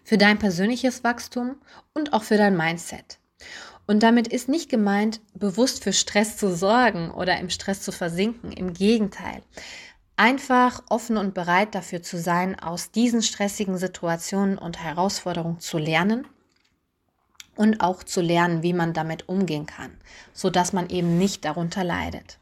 [0.04, 1.56] für dein persönliches Wachstum
[1.92, 3.18] und auch für dein Mindset.
[3.86, 8.52] Und damit ist nicht gemeint, bewusst für Stress zu sorgen oder im Stress zu versinken.
[8.52, 9.42] Im Gegenteil.
[10.16, 16.26] Einfach offen und bereit dafür zu sein, aus diesen stressigen Situationen und Herausforderungen zu lernen
[17.54, 19.96] und auch zu lernen, wie man damit umgehen kann,
[20.32, 22.38] sodass man eben nicht darunter leidet.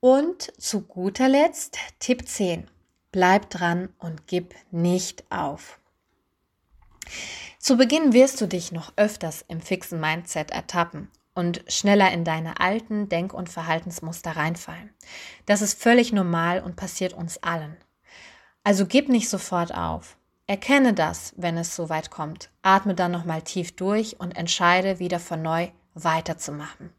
[0.00, 2.68] Und zu guter Letzt Tipp 10.
[3.12, 5.78] Bleib dran und gib nicht auf.
[7.58, 12.60] Zu Beginn wirst du dich noch öfters im fixen Mindset ertappen und schneller in deine
[12.60, 14.90] alten Denk- und Verhaltensmuster reinfallen.
[15.44, 17.76] Das ist völlig normal und passiert uns allen.
[18.64, 20.16] Also gib nicht sofort auf.
[20.48, 22.50] Erkenne das, wenn es so weit kommt.
[22.62, 26.90] Atme dann nochmal tief durch und entscheide wieder von neu weiterzumachen.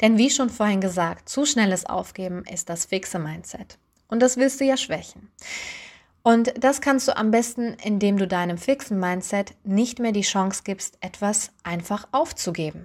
[0.00, 3.78] Denn wie schon vorhin gesagt, zu schnelles Aufgeben ist das fixe Mindset.
[4.08, 5.30] Und das willst du ja schwächen.
[6.26, 10.62] Und das kannst du am besten, indem du deinem fixen Mindset nicht mehr die Chance
[10.64, 12.84] gibst, etwas einfach aufzugeben.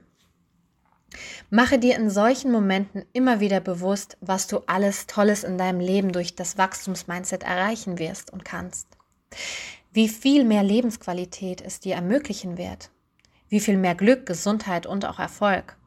[1.49, 6.11] Mache dir in solchen Momenten immer wieder bewusst, was du alles Tolles in deinem Leben
[6.11, 8.87] durch das Wachstumsmindset erreichen wirst und kannst.
[9.91, 12.91] Wie viel mehr Lebensqualität es dir ermöglichen wird.
[13.49, 15.77] Wie viel mehr Glück, Gesundheit und auch Erfolg.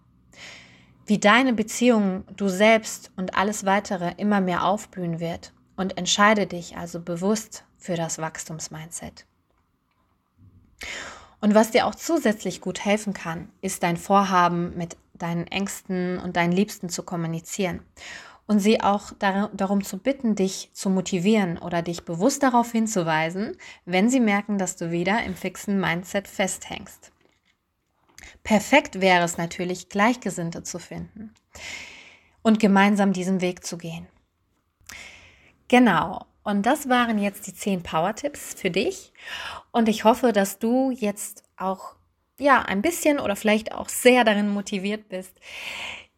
[1.06, 6.76] Wie deine Beziehung, du selbst und alles weitere immer mehr aufblühen wird und entscheide dich
[6.76, 9.26] also bewusst für das Wachstumsmindset.
[11.40, 16.36] Und was dir auch zusätzlich gut helfen kann, ist dein Vorhaben mit deinen Ängsten und
[16.36, 17.80] deinen Liebsten zu kommunizieren
[18.46, 24.10] und sie auch darum zu bitten, dich zu motivieren oder dich bewusst darauf hinzuweisen, wenn
[24.10, 27.12] sie merken, dass du wieder im fixen Mindset festhängst.
[28.42, 31.32] Perfekt wäre es natürlich, Gleichgesinnte zu finden
[32.42, 34.06] und gemeinsam diesen Weg zu gehen.
[35.68, 36.26] Genau.
[36.42, 39.12] Und das waren jetzt die zehn Power-Tipps für dich.
[39.70, 41.96] Und ich hoffe, dass du jetzt auch
[42.38, 45.38] ja ein bisschen oder vielleicht auch sehr darin motiviert bist,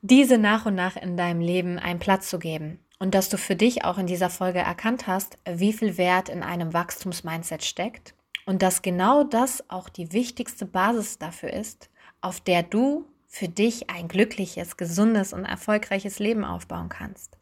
[0.03, 2.81] diese nach und nach in deinem Leben einen Platz zu geben.
[2.99, 6.43] Und dass du für dich auch in dieser Folge erkannt hast, wie viel Wert in
[6.43, 8.15] einem Wachstumsmindset steckt.
[8.47, 11.91] Und dass genau das auch die wichtigste Basis dafür ist,
[12.21, 17.36] auf der du für dich ein glückliches, gesundes und erfolgreiches Leben aufbauen kannst.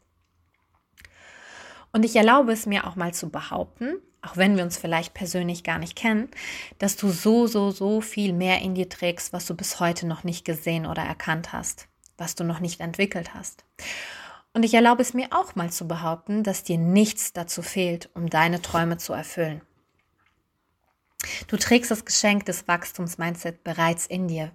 [1.95, 5.63] Und ich erlaube es mir auch mal zu behaupten, auch wenn wir uns vielleicht persönlich
[5.63, 6.27] gar nicht kennen,
[6.77, 10.25] dass du so, so, so viel mehr in dir trägst, was du bis heute noch
[10.25, 11.87] nicht gesehen oder erkannt hast,
[12.17, 13.63] was du noch nicht entwickelt hast.
[14.51, 18.29] Und ich erlaube es mir auch mal zu behaupten, dass dir nichts dazu fehlt, um
[18.29, 19.61] deine Träume zu erfüllen.
[21.47, 24.51] Du trägst das Geschenk des Wachstums-Mindset bereits in dir.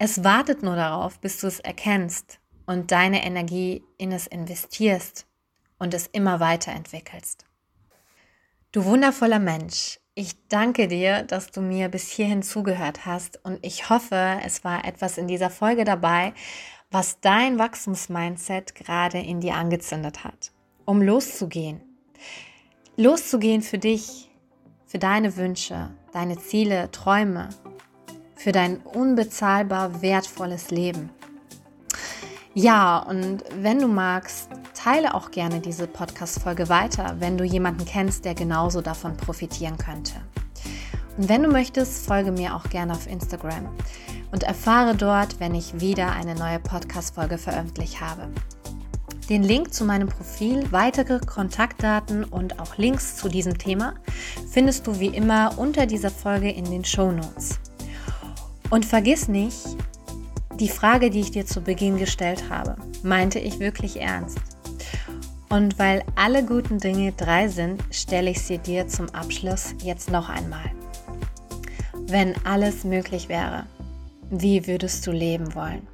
[0.00, 5.27] Es wartet nur darauf, bis du es erkennst und deine Energie in es investierst
[5.78, 7.44] und es immer weiterentwickelst.
[8.72, 13.88] Du wundervoller Mensch, ich danke dir, dass du mir bis hierhin zugehört hast und ich
[13.88, 16.34] hoffe, es war etwas in dieser Folge dabei,
[16.90, 20.52] was dein Wachstumsmindset gerade in dir angezündet hat,
[20.84, 21.80] um loszugehen.
[22.96, 24.28] Loszugehen für dich,
[24.86, 27.50] für deine Wünsche, deine Ziele, Träume,
[28.34, 31.10] für dein unbezahlbar wertvolles Leben.
[32.60, 38.24] Ja, und wenn du magst, teile auch gerne diese Podcast-Folge weiter, wenn du jemanden kennst,
[38.24, 40.14] der genauso davon profitieren könnte.
[41.16, 43.68] Und wenn du möchtest, folge mir auch gerne auf Instagram
[44.32, 48.26] und erfahre dort, wenn ich wieder eine neue Podcast-Folge veröffentlicht habe.
[49.28, 53.94] Den Link zu meinem Profil, weitere Kontaktdaten und auch Links zu diesem Thema
[54.50, 57.60] findest du wie immer unter dieser Folge in den Show Notes.
[58.70, 59.76] Und vergiss nicht,
[60.60, 64.38] die Frage, die ich dir zu Beginn gestellt habe, meinte ich wirklich ernst.
[65.48, 70.28] Und weil alle guten Dinge drei sind, stelle ich sie dir zum Abschluss jetzt noch
[70.28, 70.70] einmal.
[72.06, 73.66] Wenn alles möglich wäre,
[74.30, 75.86] wie würdest du leben wollen?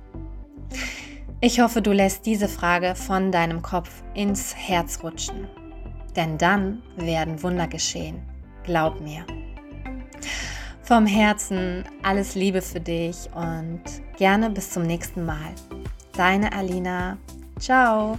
[1.40, 5.46] Ich hoffe, du lässt diese Frage von deinem Kopf ins Herz rutschen.
[6.16, 8.22] Denn dann werden Wunder geschehen.
[8.62, 9.26] Glaub mir.
[10.84, 13.80] Vom Herzen alles Liebe für dich und
[14.18, 15.54] gerne bis zum nächsten Mal.
[16.14, 17.16] Deine Alina.
[17.58, 18.18] Ciao.